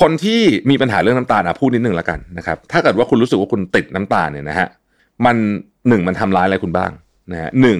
[0.00, 0.40] คนที่
[0.70, 4.68] มีปัญหาเรื่องน้ำตาลอะพูดนิดนึงแล้วกันนะครับ ถ้าเกิดว่าคุณรู้สึกว่าคุณติดน้ำตาลเนี่ยนะฮะ
[5.26, 5.36] มัน
[5.88, 6.90] หนึ่งมันทำร้ายอะไรคุณบ้าง
[7.32, 7.78] นะฮะหนึ่ง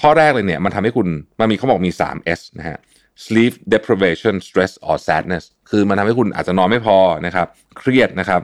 [0.00, 1.08] ข้อแรกเลยเนี่ยมันทำให้คุณ
[1.40, 2.78] มันมีเขาบอกมี 3 S นะฮะ
[3.24, 7.46] sleep deprivation stress or sadness คือมันทำให้คุณอาจจะนอนไม่พอนะครับ
[7.78, 8.40] เครียดนะครับ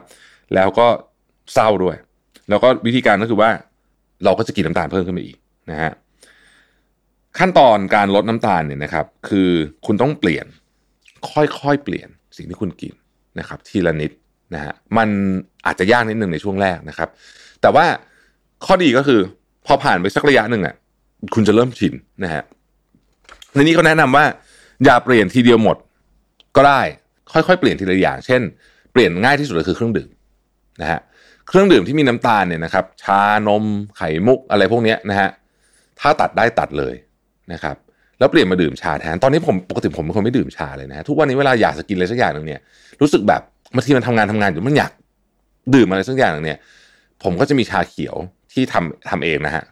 [0.55, 0.87] แล้วก็
[1.53, 1.95] เศร้าด้วย
[2.49, 3.49] แล้วก็วิธีการก็คือว่า
[4.23, 5.37] เราก็จะกินน้ำตาลเพิ่มขึ้นไปอีก
[5.71, 5.91] นะฮะ
[7.39, 9.49] ขั้นตอนการลดน้ำตาลเนี่ยนะครับ คือ
[9.85, 10.45] คุณต้องเปลี่ยน
[11.31, 12.93] ค่อยๆเปลี่ยนสิ่งที่คุณกิน
[13.39, 14.11] นะครับ ทีละนิด
[14.53, 15.09] นะฮะมัน
[15.65, 17.09] อาจจะยากนิดหนึ่งในช่วงแรกนะครับ
[17.61, 17.85] แต่ว่า
[18.65, 19.19] ข้อดีก็คือ
[19.65, 20.75] พอผ่านไปสักระยะหนึ่งอะ
[21.33, 22.43] คุณจะเริ่มชินนะฮะ
[23.53, 24.25] ในนี้เขาแนะนำว่า
[24.83, 25.77] อย่าเปลี่ยนทีเดียวหมด
[26.55, 26.81] ก็ได้
[27.31, 28.41] ค่อยๆ เปลี่ยนทีละอย่าง เช่น
[28.91, 30.09] เปลี่ยนง่ายที่สุดเลยคือเครื่องดื่ม
[30.81, 30.99] นะฮะ
[31.47, 33.63] เครื่องดื่มที่มีน้ำตาลเนี่ยนะครับ ชานม
[33.97, 35.29] ไข่มุกอะไรพวกนี้นะฮะ
[35.99, 36.95] ถ้าตัดได้ตัดเลย
[37.53, 37.75] นะครับ
[38.19, 42.59] แล้วเปลี่ยนมาดื่มชาแทน ตอนนี้ผมปกติผมเป็นคนไม่ดื่มชาเลยนะฮะทุกวันนี้เวลาอยากจะกินอะไรสักอย่างหนึ่งเนี่ย
[43.01, 43.41] รู้สึกแบบ
[43.75, 44.91] บางทีมันทำงานทำงานอยู่มันอยาก
[45.75, 46.59] ดื่มอะไรสักอย่างหนึ่งเนี่ย
[47.23, 48.15] ผมก็จะมีชาเขียว
[48.53, 49.63] ที่ทำทำเองนะฮะ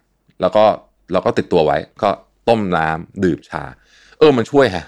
[0.42, 0.64] แล้วก็
[1.12, 2.10] เราก็ติดตัวไว้ ก็
[2.50, 3.64] ต้มน้ำดื่มชา
[4.20, 4.86] เออมันช่วยฮะ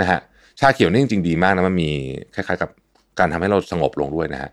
[0.00, 0.18] นะฮะ
[0.60, 1.90] ชาเขียวนี่จริงๆดีมากนะมันมี
[2.34, 2.70] คล้ายๆกับ
[3.18, 4.50] การทำให้เราสงบลงด้วยนะฮะ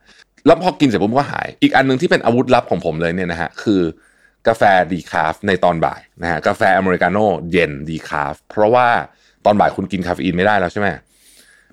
[0.47, 3.81] แล้วพอกินเสร็จปุ๊บก็หาย อีกอันหนึ่งที่เป็นอาวุธลับของผมเลยเนี่ยนะฮะคือ
[4.47, 8.87] กาแฟ decaf ในตอนบ่ายนะฮะกาแฟอเมริกาโน่เย็น decaf เพราะว่า
[9.45, 10.87] ตอนบ่ายคุณกินคาเฟอีนไม่ได้แล้วใช่ไหม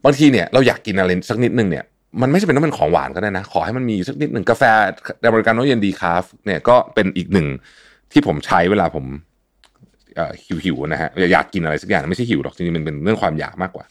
[0.05, 1.85] บางทีเนี่ยเราอยากกินอะไรสักนิดนึงเนี่ย
[2.23, 4.63] มันไม่จำเป็นต้องเป็นของหวานก็ได้นะ ขอให้มันมีสักนิดหนึ่งกาแฟ
[5.27, 7.47] อเมริกาโน่เย็น decaf เนี่ยก็เป็นอีกหนึ่ง
[8.13, 9.07] ที่ผมใช้เวลาผม
[10.45, 13.85] หิวหิวนะฮะอยากกินอะไรสักอย่างไม่ใช่หิวหรอกจริงๆมันเป็นเรื่องความอยากมากกว่า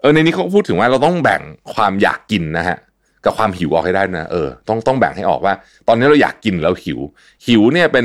[0.00, 1.42] เออในนี้เขาพูดถึงว่าเราต้องแบ่ง
[1.74, 2.76] ความอยากกินนะฮะ
[3.24, 5.54] กับความหิวออกให้ได้นะเออต้องต้องแบ่งให้ออกว่า
[5.88, 6.98] ตอนนี้เราอยากกินแล้วหิว
[7.46, 8.04] หิวเนี่ยเป็น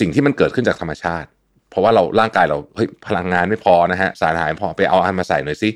[0.00, 1.28] สิ่งที่มันเกิดขึ้นจากธรรมชาติ
[1.70, 5.70] เพราะว่าเราร่างกายเราเฮ้ยพลังงานไม่พอนะฮะสารอาหารไม่พอไปเอาอันมาใส่หน่อยสิ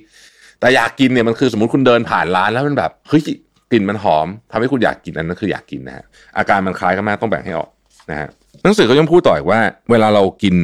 [0.61, 3.23] แต่อยากกินเนี่ยมันคือสมมติคุณเดินผ่านร้านแล้วมันแบบเฮ้ย
[3.71, 6.05] กลิ่นมันหอมทำให้คุณอยากกินอันนั้นคืออยากกินนะฮะ
[6.39, 7.71] อาการมันคล้ายกันมากต้องแบ่งให้ออก
[8.11, 8.29] นะฮะ
[8.63, 10.57] หนังสือเขายังพูดต่ออีกว่า เวลาเรากิน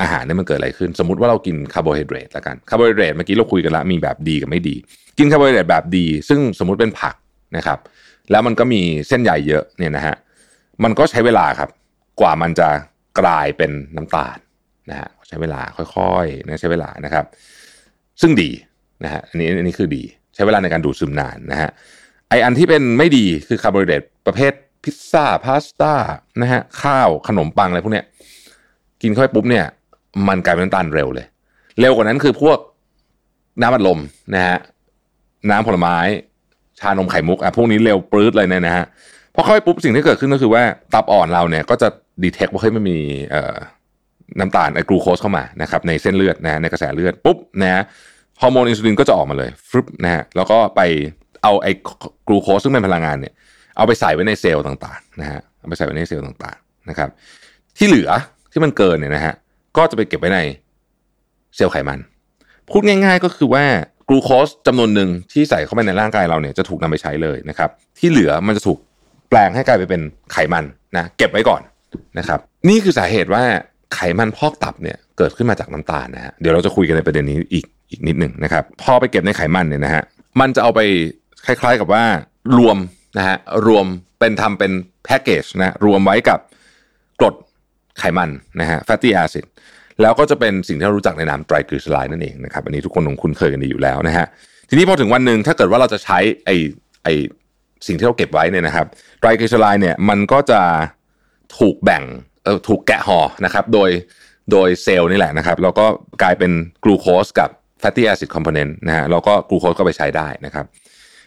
[0.00, 4.76] อาหารเนี่ยมันเกิดอะไรขึ้น สมมติว่าเรากินคาร์โบไฮเดรตละกันคาร์โบไฮเดรตเมื่อกี้เราคุยกันละมีแบบดีกับไม่ดี
[5.18, 7.14] กินคาร์โบไฮเดรตแบบดี ซึ่งสมมติเป็นผัก
[7.56, 7.78] นะครับ
[8.30, 10.14] แล้วมันก็มีเส้นใยเยอะเนี่ยนะฮะ
[10.84, 11.70] มันก็ใช้เวลาครับ
[12.20, 12.68] กว่ามันจะ
[13.20, 14.38] กลายเป็นน้ำตาล
[14.90, 17.24] นะฮะใช้เวลาค่อยๆนะใช้เวลานะครับ
[18.20, 18.50] ซึ่งดี
[19.04, 20.02] นะฮะอันนี้อันนี้คือดี
[20.34, 21.70] ใช้เวลาในการดูดซึมนานนะฮะ
[22.28, 24.52] ไออันที่เป็นไม่ดีคือคาร์โบไฮเดรตประเภท
[24.84, 25.94] พิซซ่าพาสต้า
[26.40, 28.06] นะฮะข้าวขนมปังอะไรพวกเนี้ย
[29.02, 29.64] กินเข้าไปปุ๊บเนี่ย
[30.28, 31.26] มันกลายเป็นน้ำตาลเร็วเลย
[31.80, 32.58] เร็วกว่านั้นคือพวก
[33.60, 34.00] น้ำอัดลม
[34.34, 34.56] นะฮะ
[35.50, 35.96] น้ำผลไม้
[36.80, 38.84] ชานมไข่มุกอะพวกนี้เร็วปรื้ดเลยเนี่ยนะฮะ
[39.34, 40.62] พอเข้าไปปุ๊บสิ่งที่เกิดขึ้นก็คือว่า
[40.94, 41.88] ตับอ่อนเราเนี่ยก็จะ
[42.22, 42.98] ดีเทคว่าเฮ้ยมันมี
[43.30, 43.54] เอ่อ
[44.40, 47.82] น้ำตาลไอ้กลูโคสเข้ามานะครับในเส้นเลือดนะในกระแสเลือดปุ๊บนะฮะ
[48.40, 50.80] ฮอร์โมนอินซูลินก็จะออกมาเลยฟึบนะฮะแล้วก็ไป
[51.42, 51.72] เอาไอ้
[52.26, 53.32] กลูโคสซึ่งเป็นพลังงานเนี่ย
[53.76, 57.08] เอาไปใส่ไว้ในเซลล์ต่างๆนะฮะเอาไปใส่ไว้ในเซลล์ต่างๆนะครับ
[57.78, 58.10] ที่เหลือ
[58.52, 59.34] ที่มันเกินเนี่ยนะฮะ
[59.76, 60.40] ก็จะไปเก็บไว้ใน
[61.56, 61.98] เซลล์ไขมัน
[62.70, 63.64] พูดง่าย ๆ ก็คือว่า
[64.08, 68.78] กลูโคสจำนวนหนึ่งที่ใส่เข้าไปในร่างกายเราเนี่ยจะถูกนำไปใช้เลยนะครับ ที่เหลือมันจะถูก
[69.28, 70.64] แปลงให้กลายไปเป็นไขมัน
[70.96, 71.62] นะเก็บไว้ก่อน
[72.18, 72.38] นะครับ
[72.68, 73.42] นี่คือสาเหตุว่า
[73.94, 80.02] ไขมันพอกตับเนี่ยเกิดขึ้นมาจากน้ำตาลนะฮะเดี๋ยวเราจะคุยกันในประเด็นนี้อีกอีกนิดหนึ่งนะครับ พอไปเก็บในไขมันเนี่ยนะฮะ
[80.40, 80.80] มันจะเอาไป
[81.46, 82.04] คล้าย ๆกับว่า
[82.58, 82.78] รวม
[83.18, 83.86] นะฮะรวม
[84.20, 84.72] เป็นทำเป็น
[85.04, 86.38] แพ็กเกจนะรวมไว้กับ
[87.20, 87.34] กรด
[87.98, 89.44] ไขมันนะฮะ fatty acid
[90.02, 94.26] แล้วก็จะเป็นสิ่งที่เรารู้จักในนามไตรกลีเซอไรด์นั่นเองนะครับอันนี้ทุกคนคงคุ้นเคยกันดีอยู่แล้วนะฮะ
[94.68, 96.50] ทีนี้พอถึงวันหนึ่งถ้าเกิดว่าเราจะใช้ไอ
[97.04, 97.08] ไอ
[97.86, 98.86] สิ่งที่เราเก็บไว้เนี่ยนะครับ
[99.20, 100.60] ไตรกลีเซอไรด์เนี่ยมันก็จะ
[101.58, 102.02] ถูกแบ่ง
[102.44, 103.90] เออถูกแกะห่อนะครับโดย
[104.52, 105.86] โดยเซลล์นี่แหละนะครับแล้วก็
[106.22, 106.52] กลายเป็น
[106.84, 107.50] กลูโคสกับ
[107.82, 110.66] fatty acid component นะฮะแล้วก็กลูโคสก็ไปใช้ได้นะครับ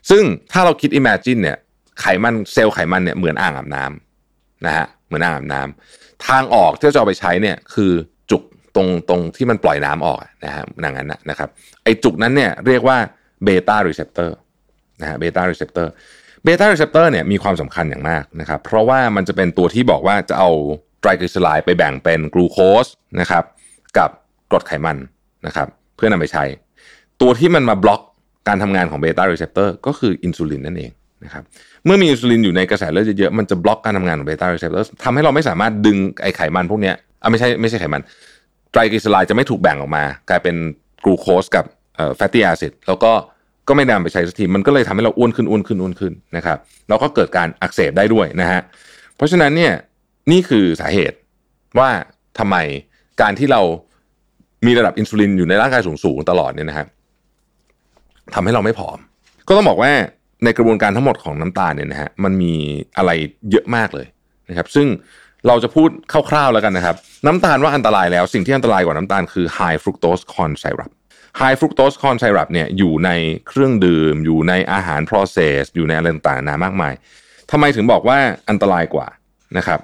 [0.10, 1.58] ซึ่งถ้าเราคิด imagine เนี่ย
[2.00, 7.92] ไขมันเซลล์ไขมันเนี่ยเหมือนอ่างอาบน้ำนะฮะเหมือนอ่างอาบน้ำทางออกที่จะเอาไปใช้เนี่ยคือ
[8.76, 11.50] ตรงตรงที่มันปล่อยน้ำออกนะฮะอย่างนั้นนะนะครับ
[11.84, 12.98] ไอจุกนั้นเนี่ยเรียกว่า
[13.44, 14.36] beta receptor
[15.02, 20.50] นะฮะ beta receptor beta receptor เนี่ยมีความสำคัญอย่างมากนะครับเพราะว่ามันจะเป็นตัวที่บอกว่าจะเอา
[21.02, 22.86] ไตรกลีเซอไรด์ไปแบ่งเป็นกลูโคส
[23.22, 23.44] นะครับ
[23.98, 24.10] กับ
[24.52, 24.98] กรดไขมัน
[25.46, 26.44] นะครับเพื่อนำไปใช้
[27.22, 28.02] ตัวที่มันมาบล็อก
[28.48, 30.92] การทำงานของ beta receptor ก็คืออินซูลินนั่นเอง
[31.24, 31.44] นะครับ
[31.86, 38.02] เมื่อมีอินซูลินอยู่ในกระแสเลือดเยอะๆมันจะบล็อกการทำงานของ beta receptor ทำให้เราไม่สามารถดึงไอไขมันพวกเนี้ยอะไม่ใช่ไม่ใช่ไขมัน
[38.72, 40.56] ไตรกลีเซอไรด์จะไม่ถูกแบ่งออกมา กลายเป็น
[41.04, 41.66] กลูโคสกับ
[42.16, 43.12] fatty acid แล้วก็
[43.68, 46.58] ก็ไม่นำไปใช้สักทีมันก็เลยทำให้เราอ้วนขึ้นอ้วนขึ้นอ้วนขึ้นนะครับ
[46.90, 48.62] แล้วก็เกิดการอักเสบได้ด้วยนะฮะ
[49.16, 49.74] เพราะฉะนั้นเนี่ย
[50.32, 51.18] นี่คือสาเหตุ
[51.80, 51.90] ว่า
[52.40, 52.56] ทำไม
[53.22, 53.62] การที่เรา
[54.66, 56.86] มีระดับอินซูลินอยู่ในร่างกายสูงๆตลอดเนี่ยนะฮะ
[58.34, 58.98] ทำให้เราไม่ผอม
[59.48, 59.92] ก็ต้องบอกว่า
[60.44, 62.54] ในกระบวนการทั้งหมดของน้ำตาลเนี่ยนะฮะมันมี
[62.98, 63.12] อะไร
[63.52, 64.08] เยอะมากเลย
[64.50, 64.88] นะครับ ซึ่ง
[65.48, 65.90] เราจะพูด
[66.30, 70.92] คร่าวๆแล้วกันนะครับ น้ำตาลว่าอันตรายแล้วสิ่งที่อันตรายกว่าน้ำตาลคือ high fructose corn syrup
[71.42, 73.10] high fructose corn syrup เนี่ยอยู่ใน
[73.48, 76.94] เครื่องดื่ม อยู่ในอาหาร process อยู่ในอะไรต่างๆนามากมาย
[77.52, 78.18] ทำไมถึงบอกว่า
[78.50, 79.08] อันตรายกว่า
[79.58, 79.80] นะครับ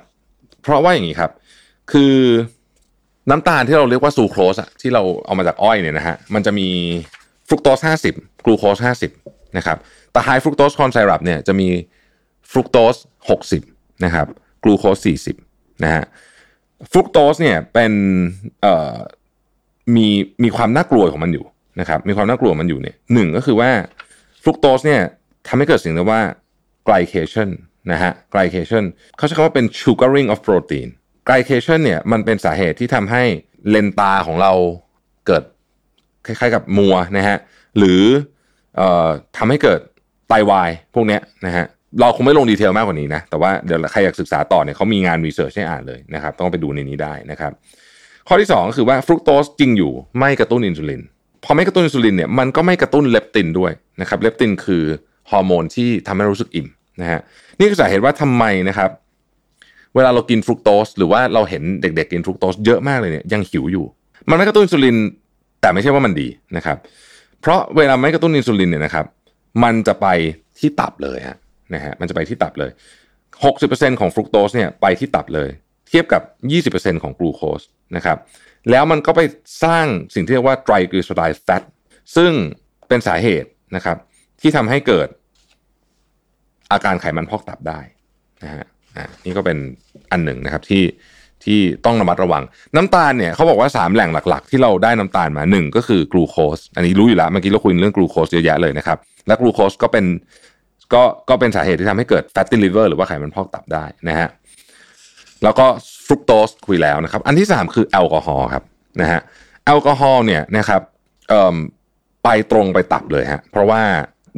[0.61, 1.31] เพราะว่าอย่างนี้ครับ
[1.91, 2.15] คือ
[3.29, 6.67] น้ำตาลที่เราเรียกว่าซูโครสอะที่เราเอามาจากอ้อยเนี่ยนะฮะมันจะมี
[7.47, 7.79] ฟรุกโตส
[8.11, 8.77] 50 กลูโคส
[9.17, 9.77] 50นะครับ
[10.11, 11.67] แต่ไฮฟรุกโตสคอนไซรัปเนี่ยจะมี
[12.51, 12.95] ฟรุกโตส
[13.49, 14.27] 60นะครับ
[14.65, 15.07] กลูโคส
[15.45, 16.03] 40นะฮะ
[16.91, 17.93] ฟรุกโตสเนี่ยเป็น
[19.95, 20.07] มี
[20.43, 21.45] มีความน่ากลัวของมันอยู่
[21.79, 23.71] นะครับมีความน่ากลัวมันอยู่เนี่ยหนึ่งก็คือว่า
[24.43, 25.01] ฟรุกโตสเนี่ย
[25.47, 26.21] ทำให้เกิดสิ่งเรียกว่า
[26.87, 27.49] glycation
[27.91, 28.83] นะฮะ glycation
[29.17, 30.87] เขาใช้คำว่าเป็น sugaring of protein
[31.27, 33.23] glycation เนี่ยมันเป็นสาเหตุที่ทำให้
[33.69, 34.53] เลนตาของเรา
[35.27, 35.43] เกิด
[36.25, 37.37] คล้ายๆกับมัวนะฮะ
[37.77, 38.01] หรือ
[38.79, 39.79] ออทำให้เกิด
[40.27, 41.65] ไตวายพวกเนี้ยนะฮะ
[41.99, 47.51] เราคงไม่ลง detail มากกว่านี้นะ แต่ว่าเดี๋ยวใครอยากศึกษาต่อเนี่ยเขามีงาน research ให้อ่านเลยนะครับ ต้องไปดูในนี้ได้นะครับ
[48.27, 51.01] ข้อที่ 2 ก็คือว่าฟรุกโตสจริงอยู่ไม่กระตุ้นอินซูลิน
[51.43, 54.83] พอไม่กระตุ้นอินซูลินเนี่ยมันก็ไม่กระตุ้นเลปตินด้วยนะครับ เลปตินคือ
[55.31, 56.67] ฮอร์โมนที่ทำให้รู้สึกอิ่ม
[57.01, 57.19] นะฮะ
[57.59, 58.89] นี่คือสาเหตุว่าทำไมนะครับ
[59.95, 63.85] เวลาเรากินฟรุกโตสหรือว่าเราเห็นเด็กๆกินฟรุกโตสเยอะมากเลยเนี่ยยังหิวอยู่
[64.29, 64.97] มันไม่กระตุ้นอินซูลิน
[65.61, 66.27] แต่ไม่ใช่ว่ามันดี
[66.57, 66.77] นะครับ
[67.41, 69.05] เพราะเวลาไม่กระตุ้นอินซูลินเนี่ยนะครับ
[69.63, 70.07] มันจะไป
[70.59, 71.37] ที่ตับเลยฮะ
[71.73, 72.71] นะฮะมันจะไปที่ตับเลย
[73.35, 75.49] 60%ของฟรุกโตสเนี่ยไปที่ตับเลย
[75.89, 76.21] เทียบกับ
[76.73, 77.61] 20%ของกลูโคส
[77.95, 78.17] นะครับ
[78.71, 79.21] แล้วมันก็ไป
[79.63, 81.63] สร้างสิ่งที่เรียกว่าไตรกลีเซอไรด์แฟต
[82.15, 82.31] ซึ่ง
[82.87, 83.97] เป็นสาเหตุนะครับ
[84.41, 85.07] ที่ทำให้เกิด
[86.71, 87.79] อาการไขมันพอกตับได้
[88.43, 89.57] นะฮะอ่านี่ก็เป็น
[90.11, 90.83] อันหนึ่งนะครับที่
[91.43, 92.43] ที่ต้องระมัดระวัง
[92.75, 98.97] น้ำตาลเนี่ยเขาบอกว่า 3 แหล่งหลักๆ ที่เราได้น้ำตาลมา 1 ก็คือกลูโคส อันนี้รู้อยู่แล้วเมื่อกี้เราคุยเรื่องกลูโคสเยอะแยะเลยนะครับ
[99.27, 100.05] และกลูโคสก็เป็น
[100.93, 104.29] ก็ก็เป็นสาเหตุที่ทำให้เกิด fatty liver หรือว่าไขมันพอกตับได้นะฮะ
[105.43, 105.65] แล้วก็
[106.05, 108.63] ฟรุกโตสคุยแล้วนะครับ อันที่ 3 คือแอลกอฮอล์ครับ
[109.01, 109.21] นะฮะ
[109.65, 110.81] แอลกอฮอล์เนี่ยนะครับ
[112.23, 113.81] ไปตรงไปตับเลยฮะเพราะว่า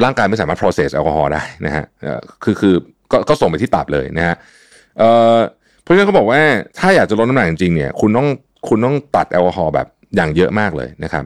[0.04, 1.86] ร่างกายไม่สามารถ process แอลกอฮอล์ได้นะฮะ
[2.44, 2.76] คือคือ
[3.12, 4.36] ก็ก็ส่งไปที่ตับเลยนะฮะ
[5.82, 6.42] เพราะฉะนั้นเขาบอกว่า
[6.80, 8.28] ถ้าอยากจะลดน้ำหนักจริงๆเนี่ยคุณต้อง
[8.68, 11.24] คุณต้องตัดแอลกอฮอล์แบบอย่างเยอะมากเลยนะครับ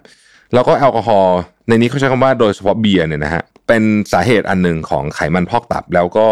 [0.54, 6.28] แล้วก็แอลกอฮอล์ในนี้เขาใช้คำว่าโดยเฉพาะเบียร์เนี่ยนะฮะ เป็นสาเหตุอันหนึ่งของไขมันพอกตับ แล้วก็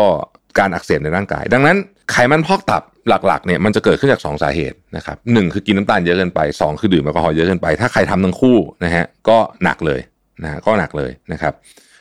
[0.60, 1.78] การอักเสบในร่างกาย ดังนั้น
[2.12, 9.99] ไขมันพอกตับหลักๆเนี่ยมันจะเกิดขึ้นจาก 2 สาเหตุนะครับหนึ่งคือกินน้ำตาลเยอะเกินไป 2 คือดื่มแอลกอฮอล์เยอะเกินไป ถ้าใครทำทั้งคู่นะฮะก็หนักเลย
[10.43, 11.54] นะฮะก็หนักเลยนะครับ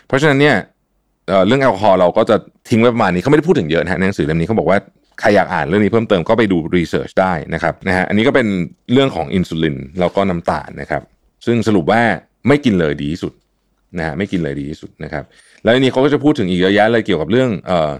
[0.06, 0.56] เพราะฉะนั้นเนี่ย
[1.46, 2.36] เรื่องแอลกอฮอล์เราก็จะ
[2.68, 4.78] ทิ้งไว้ประมาณนี้เขาไม่ได้พูดถึงเยอะนะฮะในหนังสือเล่มนี้เขาบอกว่า
[5.20, 8.46] ใครอยากอ่านเรื่องนี้เพิ่มเติมก็ไปดู research ได้นะครับนะฮะอันนี้ก็เป็น
[8.92, 11.02] เรื่องของอินซูลินแล้วก็น้ำตาลนะครับ
[11.46, 12.02] ซึ่งสรุปว่า
[12.48, 13.32] ไม่กินเลยดีที่สุด
[13.96, 15.24] นะฮะไม่กินเลยดีที่สุดนะครับ
[15.62, 17.90] แล้วในนี้เขาก็จะพูดถึงอีกเยอะแยะเลยเกี่ยวกับเรื่องเอ่อ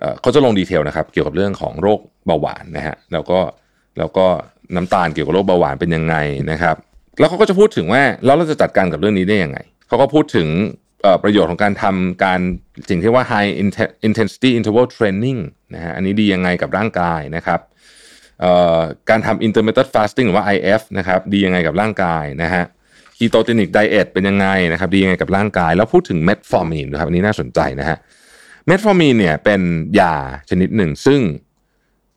[0.00, 3.38] เอ่อเขาจะลง detail นะครับ เกี่ยวกับเรื่องของโรคเบาหวานนะฮะแล้วก็
[3.98, 4.26] แล้วก็
[4.74, 6.16] น้ำตาลเกี่ยวกับโรคเบาหวานเป็นยังไง
[6.50, 6.76] นะครับ
[7.18, 10.48] แล้วเขาก็จะพูดถึงว่าแล้วเราจะจัดการกับเรื่องนี้ได้ยังไงเขาก็พูดถึง
[11.22, 12.40] ประโยชน์ของการทำการ
[12.90, 13.50] สิ่งที่ว่า high
[14.08, 15.40] intensity interval training
[15.74, 17.60] นะฮะอันนี้ดียังไงกับร่างกายนะครับ
[19.10, 22.64] การทำ intermittent fasting หรือว่า IF นะครับดียังไงกับร่างกายนะฮะ
[23.20, 27.98] ketogenic diet เป็นยังไงนะครับดียังไงกับร่างกาย แล้วพูดถึงเมทฟอร์มีนนะครับอันนี้น่าสนใจนะฮะ
[28.66, 29.60] เมทฟอร์มีนเนี่ยเป็น
[30.00, 30.14] ยา
[30.50, 31.20] ชนิดหนึ่ง ซึ่ง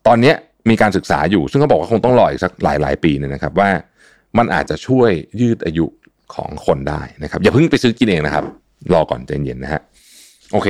[0.06, 0.32] ตอนนี้
[0.70, 3.70] มีการศึกษาอยู่ ซึ่งเขาบอกว่าคงต้องรออีกสักหลายหลายปีเนี่ยนะครับ ว่า
[4.38, 5.86] มันอาจจะช่วยยืดอายุ
[6.34, 8.44] ของคนได้นะครับ อย่าเพิ่งไปซื้อกินเองนะครับ
[8.92, 9.80] รอก่อนใจเย็นนะฮะ
[10.52, 10.68] โอเค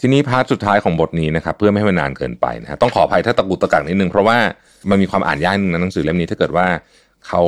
[0.00, 4.38] ทีนี้พาร์ทสุดท้ายของบทนี้นะครับ เพื่อไม่ให้มันนานเกินไปนะฮะต้องขออภัยถ้าตะกุกตะกักนิดนึงเพราะว่า
[4.90, 6.66] มันมีความอ่านยากนึงในหนังสือเล่มนี้ถ้าเกิดว่า
[7.26, 7.42] เขา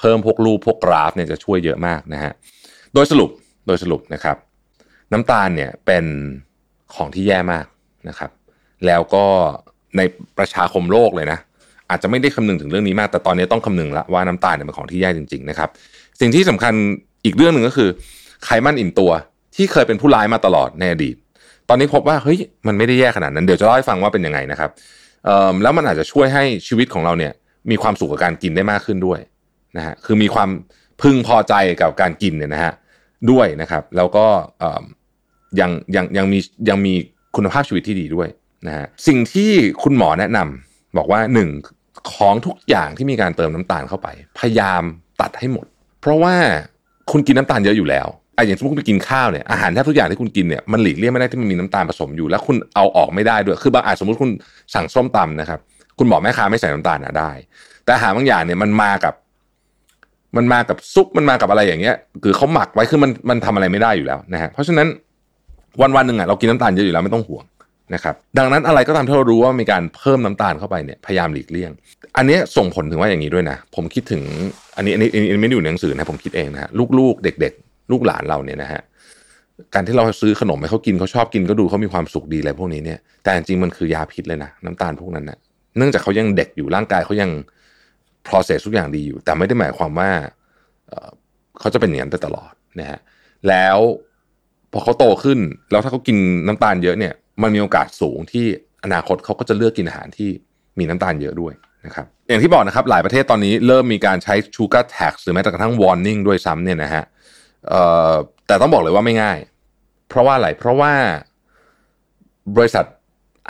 [0.00, 2.32] เพิ่มพวกรูปพวกกราฟเนี่ยจะช่วยเยอะมากนะฮะ
[2.94, 3.30] โดยสรุป
[3.66, 4.36] โดยสรุปนะครับ
[5.12, 6.04] น้ำตาลเนี่ยเป็น
[6.94, 7.66] ของที่แย่มาก
[8.08, 8.30] นะครับ
[8.86, 9.24] แล้วก็
[9.96, 10.00] ใน
[10.38, 11.38] ประชาคมโลกเลยนะ
[11.90, 15.68] อาจจะไม่ได้คำนึงถึงเรื่องนี้มาก แต่ตอนนี้ต้องคำนึงละว่าน้ำตาลเนี่ยเป็นของที่แย่จริง ๆ นะครับ
[16.20, 16.74] สิ่งที่สำคัญ
[17.24, 17.88] อีกเรื่องหนึ่งก็คือ
[18.44, 19.10] ไขมันอิ่มตัว
[19.56, 21.16] ที่เคยเป็นผู้ร้ายมาตลอดในอดีต
[21.68, 24.70] ตอนนี้พบว่าเฮ้ยมันไม่ได้แย่ขนาดนั้นเดี๋ยวจะเล่าให้ฟังว่าเป็นยังไงนะครับ
[25.62, 27.32] แล้วมันอาจจะช่วยให้ชีวิตของเราเนี่ย
[27.70, 29.20] มีความสุขกับการกินได้มากขึ้นด้วย
[29.76, 30.50] นะฮะคือมีความ
[31.02, 32.72] พึงพอใจกับการกินเนี่ยนะฮะ
[33.30, 34.26] ด้วยนะครับ แล้วก็
[35.60, 36.94] ยังยังยังมียังมี
[37.36, 38.28] คุณภาพชีวิตที่ดีด้วย
[38.66, 39.50] นะฮะสิ่งที่
[39.82, 41.48] คุณหมอแนะนำบอกว่าหนึ่ง
[42.12, 44.82] ของทุกอย่างที่มีการเติมน้ำตาลเข้าไป พยายาม
[45.20, 45.66] ตัดให้หมด
[46.00, 46.34] เพราะว่า
[47.10, 54.30] คุณกินน้ำตาลเยอะอยู่แล้วไอ้อย่างสมมติคุณไปกินข้าวเนี่ยอาหารแทบทุกอย่างที่คุณกินเนี่ยมันหลีกเลี่ยงไม่ได้ที่มันมีน้ำตาลผสมอยู่ แล้วคุณเอาออกไม่ได้ด้วยคือบางอาจสมมติคุณ
[54.74, 55.60] สั่งส้มตำนะครับ
[55.98, 57.30] คุณบอกแม่ค้าไม่ใส่น้ำตาลนะได้
[57.84, 59.14] แต่อาหารบางอย่างเนี่ยมันมากับ
[60.36, 64.86] มันมากับซุปมันมากับอะไรอย่างเงี้ยคือเขาหมักไว้คือมันมันทำอะไรไม่ได้อยู่แล้วนะฮะเพราะฉะนั้น
[65.80, 67.44] วันวันหนึ่งอะเรากินน้ำตาลเยอะอยู่แล้วไม่ต้องห่วง
[67.94, 71.70] นะครับดังนั้นอะไรก็ตามที่เรารู้ว่ามีการเพิ่มน้ำตาลเข้าไปเนี่ยพยายามหลีกเลี่ยง
[72.16, 74.22] อันนี้ส่งผลถึงว่าอย่างนี้ด้วยนะ ผมคิดถึง
[74.76, 78.80] อันนี้อันนี้อันนี้ไม่ได้อยู่ในหนังสือนะผมคิดเองนะลูกๆ เด็ก ๆ ลูกหลานเราเนี่ยนะฮะ
[79.74, 85.38] การที่เราซื้อขนมให้เขากินเขาชอบกินก็ดูเขามีความสุขดีอะไรพวกนี้เนี่ยแต่จริงๆมันคือยาพิษเลยนะน้ำตาลพวกนั้นนะ
[85.76, 87.30] เนื่องจากเขายังเด็กอยู่ร่างกายเขายัง
[88.28, 90.10] process ทุกอย่างดีอยู่ แต่ไม่ได้หมายความว่า
[91.60, 93.00] เขาจะเป็นอย่างนั้นไปตลอดนะฮะ
[93.48, 93.78] แล้ว
[94.72, 95.38] พอเขาโตขึ้น
[95.70, 98.46] แล้วถ้าเขากินน้ำตาลเยอะเนี่ย มันมีโอกาสสูงที่
[98.84, 100.30] อนาคตเขาก็จะเลือกกินอาหารที่
[100.78, 101.52] มีน้ำตาลเยอะด้วย
[101.86, 107.04] นะครับอย่างที่บอกนะครับหลายประเทศตอนนี้เริ่มมีการใช้ sugar tax หรือแม้แต่กระทั่ง warning ด้วยซ้ำเนี่ยนะฮะ
[108.46, 109.38] แต่ต้องบอกเลยว่าไม่ง่าย
[110.08, 110.92] เพราะว่าอะไรเพราะว่า
[112.56, 112.84] บริษัท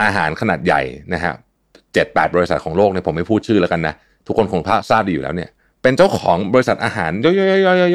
[0.03, 0.81] อาหารขนาดใหญ่
[1.13, 1.33] นะฮะ
[1.93, 3.95] เจ็ดแปดบริษัทของโลกเนี่ยผมไม่พูดชื่อแล้วกันนะ
[4.27, 5.49] ทุกคนคงทราบดีอยู่แล้วเนี่ย
[5.81, 7.31] เป็นเจ้าของบริษัทอาหารย่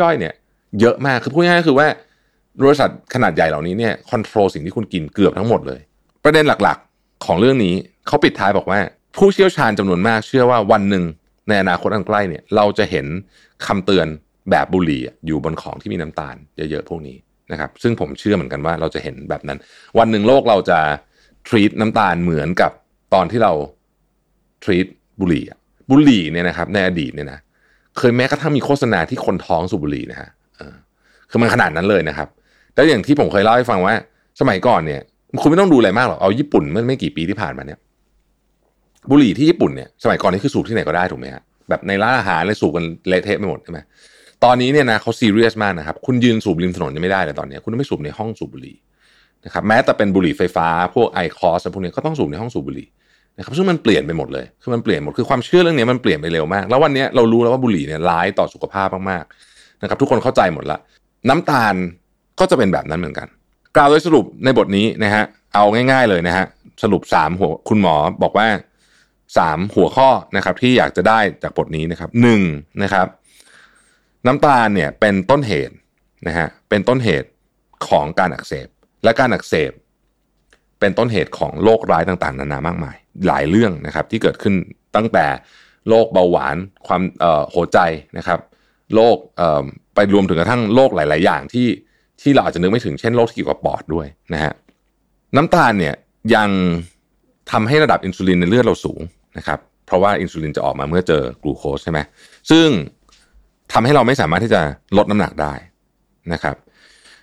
[0.09, 0.35] อยๆๆๆเนี่ย
[0.81, 1.89] เยอะมากคือพูดง่ายๆคือว่า
[2.63, 5.81] บริษัทขนาดใหญ่เหล่านี้เนี่ยคอนโทรลสิ่งที่คุณกินเกือบทั้งหมดเลย
[6.25, 7.75] ประเด็นหลักๆของเรื่องนี้
[8.07, 8.79] เขาปิดท้ายบอกว่า
[9.17, 11.05] ผู้เชี่ยวชาญจำนวนมากเชื่อว่าวันหนึ่ง
[11.49, 13.07] ในอนาคตอันใกล้เนี่ย เราจะเห็น
[13.67, 14.07] คำเตือน
[14.51, 17.17] แบบบุหรี่อยู่บนของที่มีน้ำตาลเยอะๆพวกนี้
[17.53, 19.59] นะครับ ซึ่งผมเชื่อเหมือนกันว่าเราจะเห็นแบบนั้น
[19.99, 20.79] วันหนึ่งโลกเราจะ
[21.49, 22.73] ทรีตน้ำตาลเหมือนกับ
[23.15, 23.53] ตอนที่เรา
[24.65, 24.87] ทรีต
[25.21, 25.45] บุหรี่
[25.91, 27.39] บุหรี่เนี่ยนะครับในอดีตเนี่ยนะ
[27.99, 30.31] เคยแม้กระทั่งมีโฆษณาที่คนท้องสูบบุหรี่นะฮะ
[31.31, 32.29] คือมันขนาดนั้นเลยนะครับ
[32.75, 33.95] แล้วอย่างที่ผมเคยเล่าให้ฟังว่า
[34.41, 35.01] สมัยก่อนเนี่ย
[35.43, 37.79] คุณไม่ต้องดูอะไรมากหรอกเอาญี่ปุ่นเมื่อไม่กี่ปีที่ผ่านมาเนี่ย
[39.11, 43.79] บุหรี่ที่ญี่ปุ่นเนี่ยสมัยก่อนนี่คือสูบที่ไหนก็ได้ถูกไหมฮะแบบในร้านอาหารเลยสูบกันเละเทะไปหมดใช่ไหม
[44.45, 48.77] ตอนนี้เนี่ยนะเขาซีเรียสมากนะครับคุณยืนสูบริมถนนยังไม่ได้เลยตอนนี้ คุณไม่สูบในห้องสูบบุหรี่
[49.45, 52.89] นะครับแม้แต่เป็นบุหรี่ไฟฟ้าพวกไอคอสพวกนี้ก็ต้องสูบในห้องสูบบุหรี่
[53.37, 60.79] นะครับซึ่งมันเปลี่ยนไปหมดเลยคือมันเปลี่ยนหมดคือความเชื่อเรื่องนี้มันเปลี่ยนไปเร็วมาก แล้ววันนี้เรารู้แล้วว่าบุหรี่เนี่ยร้ายต่อสุขภาพมากๆนะครับ ทุกคนเข้าใจหมดละ
[61.29, 61.75] น้ำตาล
[62.41, 63.29] ก็จะเป็นแบบนั้นเหมือนกัน
[63.77, 66.47] กล่าวโดยสรุปในบทนี้นะฮะเอาง่าย ๆเลยนะฮะ
[66.83, 68.49] สรุปสามหัวคุณหมอบอกว่า
[69.39, 72.41] สามหัวข้อนะครับ ที่อยากจะได้จากบทนี้นะครับหนึ่ง
[72.83, 73.07] นะครับ
[74.27, 75.75] น้ำตาลเนี่ยเป็นต้นเหตุ
[76.27, 77.29] นะฮะเป็นต้นเหตุ
[77.89, 78.69] ของการอักเสบ
[79.05, 79.71] และการอักเสบ
[80.81, 84.55] เป็นต้นเหตุของโรคร้ายต่างๆ นานามากมาย หลายเรื่องนะครับที่เกิดขึ้น
[84.97, 85.27] ตั้งแต่
[85.89, 87.03] โรคเบาหวานความ
[87.55, 87.79] หัวใจ
[88.19, 88.41] นะครับ
[88.95, 89.17] โรค
[89.95, 91.69] ไปรวมถึงกระทั่งโรคหลาย ๆ อย่างที่
[92.23, 94.53] ที่เราอาจจะนึกไม่ถึงเช่นโรคที่เกี่ยวกับปอดด้วยนะฮะ
[95.37, 95.95] น้ำตาลเนี่ย
[96.35, 96.51] ยัง
[97.51, 99.01] ทำให้ระดับอินซูลินในเลือดเราสูง
[99.39, 101.99] นะครับเพราะว่าอินซูลินจะออกมาเมื่อเจอกลูโคสใช่ไหม
[102.51, 102.69] ซึ่ง
[103.73, 104.61] ทำให้เราไม่สามารถที่จะ
[104.97, 105.55] ลดน้ำหนักได้
[106.33, 106.57] นะครับ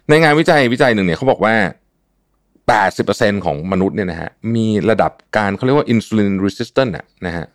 [0.09, 1.55] ในงานวิจัยวิจัยหนึ่งเนี่ยเขาบอกว่า
[2.71, 6.95] 80%ของมนุษย์เนี่ยนะฮะมีระดับการเขาเรียกว่า insulin resistant
[7.25, 7.45] นะฮะ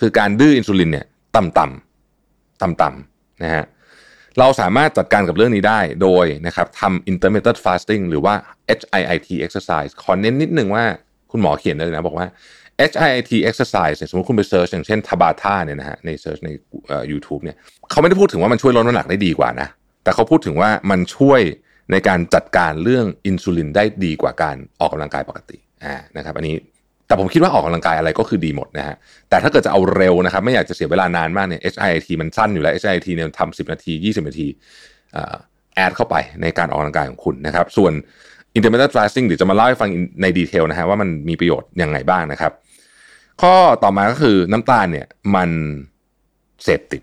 [0.00, 3.64] คือการดื้ออินซูลินเนี่ยต่ำๆต่ำๆนะฮะ
[4.38, 8.34] เราสามารถจัดการกับเรื่องนี้ได้โดยนะครับทำ intermittent fasting หรือว่า
[8.78, 10.84] HIIT exercise ขอเน้นนิดนึงว่า
[11.30, 12.26] คุณหมอเขียนเลยนะบอกว่า
[12.90, 16.50] HIIT exercise เนี่ยสมมติคุณไป search อย่างเช่น Tabata เนี่ยนะฮะใน search ใน
[16.88, 17.56] เอ่อ YouTube เนี่ย
[17.90, 19.68] เขาไม่ได้พูดถึงว่ามันช่วยลดน้ำหนักได้ดีกว่านะ
[20.04, 21.40] แต่เขาพูดถึงว่ามันช่วย
[21.90, 26.54] ในการจัดการเรื่องอินซูลินได้ดีกว่าการออกกำลังกายปกติอ่านะครับอันนี้
[27.06, 28.96] แต่ผมคิดว่าออกกำลังกายอะไรก็คือดีหมดนะฮะ
[29.28, 34.46] แต่ถ้าเกิดจะเอาเร็วนะครับ ไม่อยากจะเสียเวลานานมากเนี่ย HIIT มันสั้นอยู่แล้ว HIIT เนี่ยทำสิบนาที 20 นาที
[35.74, 37.92] แอดเข้าไปในการออกกำลังกายของคุณนะครับ ส่วน
[38.56, 39.90] intermittent fasting เดี๋ยวจะมาเล่าให้ฟัง
[40.22, 42.52] ในดีเทลนะฮะว่ามันมีประโยชน์ยังไงบ้างนะครับ
[43.42, 45.50] ข้อต่อมาก็คือน้ำตาลเนี่ยมัน
[46.64, 47.02] เสพติด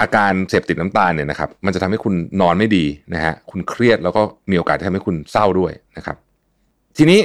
[0.00, 6.16] อาการเสพติดน้ำตาลเนี่ยนะครับ มันจะทำให้คุณนอนไม่ดีนะฮะคุณเครียดแล้วก็มีโอกาสที่ทำให้คุณเศร้าด้วยนะครับ
[6.96, 7.20] ทีนี้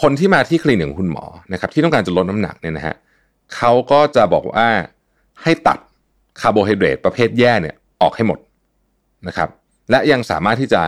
[0.00, 2.94] คนที่มาที่คลินิกของคุณหมอนะครับ ที่ต้องการจะลดน้ำหนักเนี่ยนะฮะ
[3.56, 4.68] เขาก็จะบอกว่า
[5.42, 5.78] ให้ตัด
[6.40, 8.38] คาร์โบไฮเดรตประเภทแย่เนี่ยออกให้หมด
[9.28, 9.48] นะครับ
[9.90, 10.82] และยังสามารถที่จะ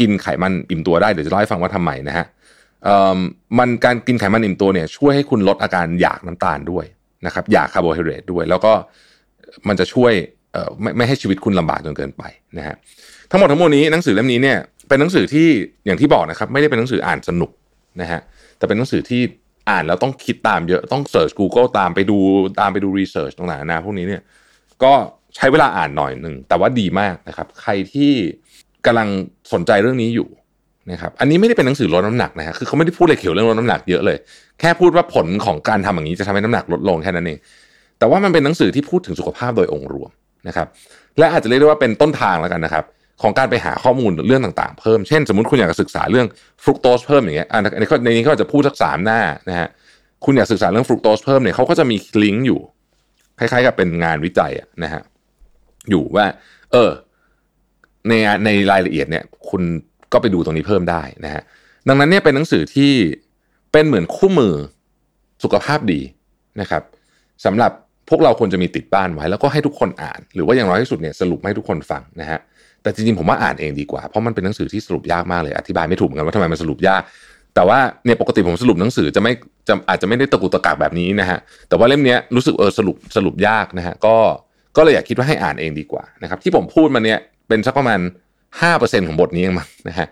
[0.00, 2.26] กินไขมันอิ่มตัวได้เดี๋ยวจะเล่าให้ฟังว่าทำไมนะฮะ
[3.58, 6.84] มันการกินไขมันอิ่มตัวเนี่ยช่วยให้คุณลดอาการอยากน้ำตาลด้วย
[7.26, 8.72] นะครับอยากคาร์โบไฮเดรตด้วย แล้วก็
[9.68, 10.12] มันจะช่วย
[10.82, 12.22] ไม่ไม่ให้ชีวิตคุณลำบากจนเกินไป
[12.58, 12.76] นะฮะ
[13.30, 15.48] ทั้งหมดทั้งมวลนี้หนังสือเล่มนี้เนี่ยเป็นหนังสือที่
[15.86, 17.50] อย่างที่บอกนะครับ ไม่ได้เป็นหนังสืออ่านสนุก
[18.00, 18.20] นะฮะ
[18.58, 19.22] แต่เป็นหนังสือที่
[19.70, 22.18] อ่านแล้วต้องคิดตามเยอะต้องเสิร์ช Google ตามไปดู
[22.60, 24.22] ตามไปดูรีเสิร์ชต่างๆนะพวกนี้เนี่ย
[24.82, 24.92] ก็
[25.36, 28.12] ใช้เวลาอ่านหน่อยหนึ่งแต่ว่าดีมากนะครับ ใครที่
[28.86, 29.08] กำลัง
[29.52, 30.28] สนใจเรื่องนี้อยู่
[30.90, 34.18] นะครับอันนี้ไม่ได้เป็นหนังสือลดน้ำหนักนะฮะคือเขาไม่ได้พูดอะไรเกี่ยวเรื่องลดน้ำหนักเยอะเลย
[34.60, 37.38] แค่พูดว่าผลของการทำอย่างนี้จะทำให้น้ำหนักลดลงแค่นั้นเอง
[37.98, 40.10] แต่ว่ามันเป็นหนังสือที่พูดถึงสุขภาพโดยองค์รวม
[40.48, 40.66] นะครับ
[41.18, 42.84] และอาจจะเรียกได้ว่าเป็นต้นทางแล้วกันนะครับ
[43.22, 46.26] ของการไปหาข้อมูลเรื่องต่างๆ เพิ่ม เช่น สมมติคุณอยากจะศึกษาเรื่อง
[46.62, 49.68] ฟรุกโตสเพิ่มอย่างเงี้ยอันนี้ในนี้เขาจะพูดสักสามหน้านะฮะ
[50.24, 52.60] คุณอยากศึกษาเรื่องฟรุกโตสเพิ่มเนี่ยเขาก็จะมีลิงก์อยู่
[53.38, 54.52] คล้ายๆกับเป็นงานวิจัย
[54.84, 55.02] นะฮะ
[55.90, 56.26] อยู่ว่า
[56.72, 56.90] เออ
[58.08, 58.12] ใน
[58.44, 59.62] ในรายละเอียดเนี่ย คุณ
[60.12, 61.42] ก็ไปดูตรงนี้เพิ่มได้นะฮะ
[61.88, 62.92] ดังนั้นเนี่ยเป็นหนังสือที่
[63.72, 64.54] เป็นเหมือนคู่มือ
[65.42, 66.00] สุขภาพดี
[66.60, 66.82] นะครับ
[67.44, 67.72] สำหรับ
[68.08, 72.38] พวกเราควรจะมีติดบ้านไว้ แล้วก็ให้ทุกคนอ่าน หรือว่าอย่างน้อยที่สุดเนี่ยสรุปให้ทุกคนฟังนะฮะ
[72.82, 77.02] แต่จริงๆผมว่าอ่านเองดีกว่า เพราะมันเป็นหนังสือที่สรุปยากมากเลยอธิบายไม่ถูกเหมือนกันว่าทำไมมันสรุปยาก
[77.54, 79.32] แต่ว่าเนี่ยปกติผมสรุปหนังสือจะไม่
[79.68, 81.38] จะอาจจะไม่ได้ตะกุตะกักแบบนี้นะฮะ
[81.68, 84.16] แต่ว่าเล่มนี้รู้สึกเออสรุปสรุปยากนะฮะก็
[84.76, 88.00] ก็เลยอยากคิดว่าให้อ่านเองดีกว่านะครับที่ผมพูดมาเนี่ยเป็นสักประมาณ
[88.54, 90.06] 5%ของบทนี้เองมั้งนะฮะ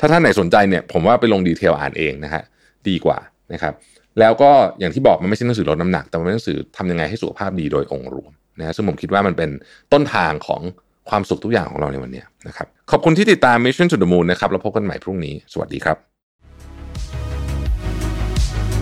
[0.00, 2.42] ถ้าท่านไหนสนใจเนี่ยผมว่าไปลงดีเทลอ่านเองนะฮะ
[2.88, 3.18] ดีกว่า
[3.52, 3.72] นะครับ
[4.20, 9.50] แล้วก็อย่างที่บอกมันไม่ใช่หนังสือลดน้ำหนัก แต่มันเป็นหนังสือทำยังไงให้สุขภาพดีโดยองค์รวมนะซึ่งผมคิดว่ามันเป็น
[9.92, 10.62] ต้นทางของ
[11.10, 15.96] ความสุขทุกอย่างของเราในวันนี้นะครับขอบคุณที่ติดตาม Mission to the Moon นะครับเราพบกันใหม่พรุ่งนี้ สวัสดีครับ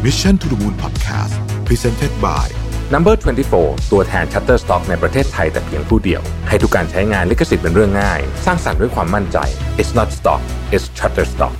[0.05, 1.35] Mission to the Moon Podcast
[1.69, 2.47] Presented by
[2.95, 3.15] Number
[3.53, 9.39] 24 ตัวแทน Shutterstock ในประเทศไทยแต่เพียงผู้เดียว ให้ทุกการใช้งานลิขสิทธิ์เป็นเรื่องง่าย สร้างสรรค์ด้วยความมั่นใจ
[9.81, 10.43] It's not stock
[10.75, 11.57] it's Shutterstock